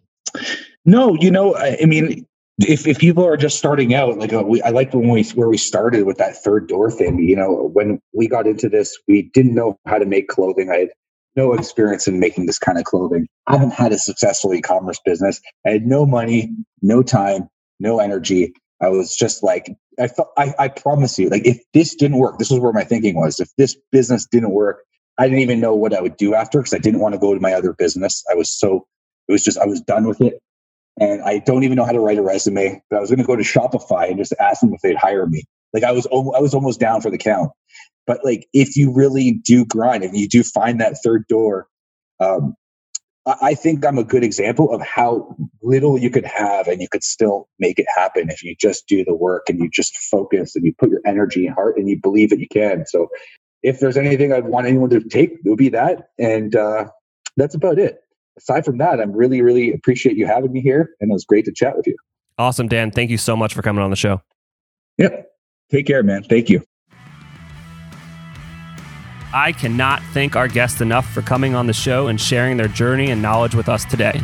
no, 0.86 1.16
you 1.20 1.32
know, 1.32 1.56
I, 1.56 1.78
I 1.82 1.86
mean, 1.86 2.28
if 2.60 2.88
if 2.88 2.98
people 3.00 3.26
are 3.26 3.38
just 3.38 3.58
starting 3.58 3.94
out, 3.94 4.18
like 4.18 4.34
uh, 4.34 4.44
we, 4.44 4.62
I 4.62 4.70
like 4.70 4.94
when 4.94 5.10
we 5.10 5.24
where 5.36 5.50
we 5.50 5.58
started 5.58 6.06
with 6.06 6.18
that 6.18 6.42
third 6.44 6.68
door 6.68 6.90
thing. 6.90 7.20
You 7.20 7.36
know, 7.36 7.70
when 7.74 8.00
we 8.14 8.28
got 8.28 8.48
into 8.48 8.70
this, 8.70 8.98
we 9.08 9.24
didn't 9.34 9.56
know 9.56 9.78
how 9.86 9.98
to 9.98 10.06
make 10.06 10.28
clothing. 10.28 10.70
I 10.72 10.78
had 10.78 10.90
no 11.36 11.54
experience 11.54 12.08
in 12.08 12.20
making 12.20 12.46
this 12.46 12.58
kind 12.58 12.78
of 12.78 12.86
clothing. 12.86 13.28
I 13.48 13.54
haven't 13.54 13.74
had 13.74 13.92
a 13.92 13.98
successful 13.98 14.54
e-commerce 14.54 15.00
business. 15.04 15.42
I 15.68 15.72
had 15.72 15.86
no 15.86 16.06
money, 16.06 16.50
no 16.82 17.04
time, 17.04 17.50
no 17.80 18.00
energy. 18.00 18.54
I 18.82 18.88
was 18.88 19.16
just 19.16 19.44
like, 19.44 19.70
I 20.00 20.08
thought, 20.08 20.30
I, 20.38 20.54
I 20.58 20.68
promise 20.70 21.20
you, 21.20 21.30
like, 21.30 21.46
if 21.46 21.60
this 21.74 21.96
didn't 21.96 22.18
work, 22.18 22.40
this 22.40 22.52
was 22.52 22.60
where 22.60 22.74
my 22.74 22.84
thinking 22.84 23.16
was. 23.16 23.40
If 23.40 23.50
this 23.58 23.76
business 23.92 24.26
didn't 24.26 24.52
work, 24.52 24.84
I 25.18 25.26
didn't 25.26 25.40
even 25.40 25.60
know 25.60 25.76
what 25.76 25.94
I 25.94 26.02
would 26.02 26.18
do 26.18 26.36
after 26.36 26.60
because 26.60 26.74
I 26.74 26.80
didn't 26.80 27.00
want 27.00 27.14
to 27.14 27.20
go 27.20 27.34
to 27.34 27.40
my 27.40 27.54
other 27.54 27.74
business. 27.74 28.24
I 28.32 28.36
was 28.36 28.52
so, 28.52 28.86
it 29.28 29.32
was 29.32 29.44
just, 29.44 29.58
I 29.58 29.66
was 29.66 29.82
done 29.82 30.08
with 30.08 30.22
it. 30.22 30.42
And 31.00 31.22
I 31.24 31.40
don't 31.40 31.64
even 31.64 31.76
know 31.76 31.86
how 31.86 31.92
to 31.94 32.00
write 32.00 32.18
a 32.18 32.22
resume, 32.24 32.82
but 32.90 32.98
I 32.98 33.02
was 33.02 33.10
going 33.10 33.20
to 33.20 33.26
go 33.26 33.36
to 33.36 33.44
Shopify 33.44 34.10
and 34.10 34.18
just 34.18 34.34
ask 34.40 34.62
them 34.62 34.74
if 34.74 34.82
they'd 34.82 34.98
hire 34.98 35.28
me. 35.28 35.44
Like 35.74 35.84
I 35.84 35.92
was, 35.92 36.08
I 36.08 36.40
was 36.42 36.54
almost 36.54 36.80
down 36.80 37.02
for 37.02 37.12
the 37.12 37.18
count. 37.18 37.52
But 38.08 38.22
like, 38.26 38.48
if 38.54 38.78
you 38.78 38.94
really 38.94 39.34
do 39.44 39.66
grind, 39.66 40.04
if 40.04 40.14
you 40.14 40.28
do 40.30 40.44
find 40.44 40.82
that 40.82 40.98
third 41.04 41.28
door, 41.28 41.68
um, 42.20 42.56
I 43.26 43.56
think 43.56 43.86
I'm 43.86 43.98
a 43.98 44.04
good 44.04 44.24
example 44.24 44.74
of 44.74 44.82
how 44.82 45.36
little 45.64 45.98
you 45.98 46.12
could 46.12 46.26
have 46.26 46.68
and 46.68 46.82
you 46.82 46.90
could 46.90 47.04
still 47.04 47.50
make 47.60 47.80
it 47.80 47.88
happen 47.96 48.30
if 48.30 48.44
you 48.44 48.56
just 48.60 48.88
do 48.88 49.04
the 49.06 49.16
work 49.16 49.50
and 49.50 49.60
you 49.60 49.70
just 49.70 49.98
focus 49.98 50.56
and 50.56 50.66
you 50.66 50.74
put 50.78 50.92
your 50.92 51.02
energy 51.08 51.48
and 51.48 51.56
heart 51.56 51.78
and 51.78 51.90
you 51.90 52.00
believe 52.02 52.30
that 52.32 52.40
you 52.40 52.48
can. 52.50 52.86
So 52.86 53.08
if 53.64 53.80
there's 53.80 53.98
anything 53.98 54.34
I'd 54.34 54.46
want 54.46 54.68
anyone 54.68 54.92
to 54.92 55.02
take, 55.02 55.32
it 55.34 55.40
would 55.46 55.58
be 55.58 55.70
that. 55.70 56.10
And 56.20 56.56
uh, 56.56 56.86
that's 57.38 57.56
about 57.56 57.80
it. 57.80 58.00
Aside 58.38 58.66
from 58.66 58.78
that, 58.80 59.00
I'm 59.00 59.12
really, 59.12 59.42
really 59.42 59.72
appreciate 59.72 60.18
you 60.18 60.26
having 60.28 60.52
me 60.52 60.62
here. 60.62 60.90
And 61.00 61.10
it 61.10 61.14
was 61.14 61.26
great 61.26 61.46
to 61.46 61.54
chat 61.54 61.78
with 61.78 61.88
you. 61.88 61.96
Awesome, 62.38 62.68
Dan. 62.68 62.92
Thank 62.92 63.10
you 63.10 63.18
so 63.18 63.36
much 63.36 63.54
for 63.54 63.62
coming 63.62 63.84
on 63.84 63.90
the 63.90 63.96
show. 63.96 64.22
Yep. 64.98 65.28
Take 65.72 65.88
care, 65.88 66.04
man. 66.04 66.24
Thank 66.24 66.50
you. 66.50 66.62
I 69.34 69.52
cannot 69.52 70.02
thank 70.14 70.36
our 70.36 70.48
guests 70.48 70.80
enough 70.80 71.10
for 71.12 71.22
coming 71.22 71.56
on 71.56 71.68
the 71.68 71.74
show 71.74 72.08
and 72.08 72.20
sharing 72.20 72.56
their 72.58 72.68
journey 72.68 73.12
and 73.12 73.22
knowledge 73.22 73.56
with 73.56 73.68
us 73.68 73.84
today. 73.84 74.22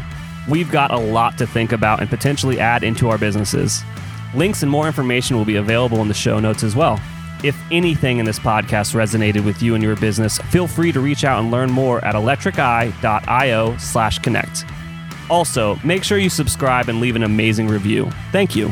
We've 0.49 0.71
got 0.71 0.91
a 0.91 0.97
lot 0.97 1.37
to 1.37 1.47
think 1.47 1.71
about 1.71 1.99
and 1.99 2.09
potentially 2.09 2.59
add 2.59 2.83
into 2.83 3.09
our 3.09 3.17
businesses. 3.17 3.83
Links 4.33 4.63
and 4.63 4.71
more 4.71 4.87
information 4.87 5.35
will 5.35 5.45
be 5.45 5.57
available 5.57 6.01
in 6.01 6.07
the 6.07 6.13
show 6.13 6.39
notes 6.39 6.63
as 6.63 6.75
well. 6.75 6.99
If 7.43 7.59
anything 7.71 8.19
in 8.19 8.25
this 8.25 8.37
podcast 8.39 8.93
resonated 8.93 9.43
with 9.43 9.61
you 9.63 9.73
and 9.73 9.83
your 9.83 9.95
business, 9.95 10.37
feel 10.49 10.67
free 10.67 10.91
to 10.91 10.99
reach 10.99 11.23
out 11.23 11.39
and 11.39 11.49
learn 11.49 11.71
more 11.71 12.03
at 12.05 12.15
electriceye.io 12.15 13.77
slash 13.77 14.19
connect. 14.19 14.65
Also, 15.29 15.77
make 15.83 16.03
sure 16.03 16.17
you 16.17 16.29
subscribe 16.29 16.89
and 16.89 16.99
leave 16.99 17.15
an 17.15 17.23
amazing 17.23 17.67
review. 17.67 18.11
Thank 18.31 18.55
you. 18.55 18.71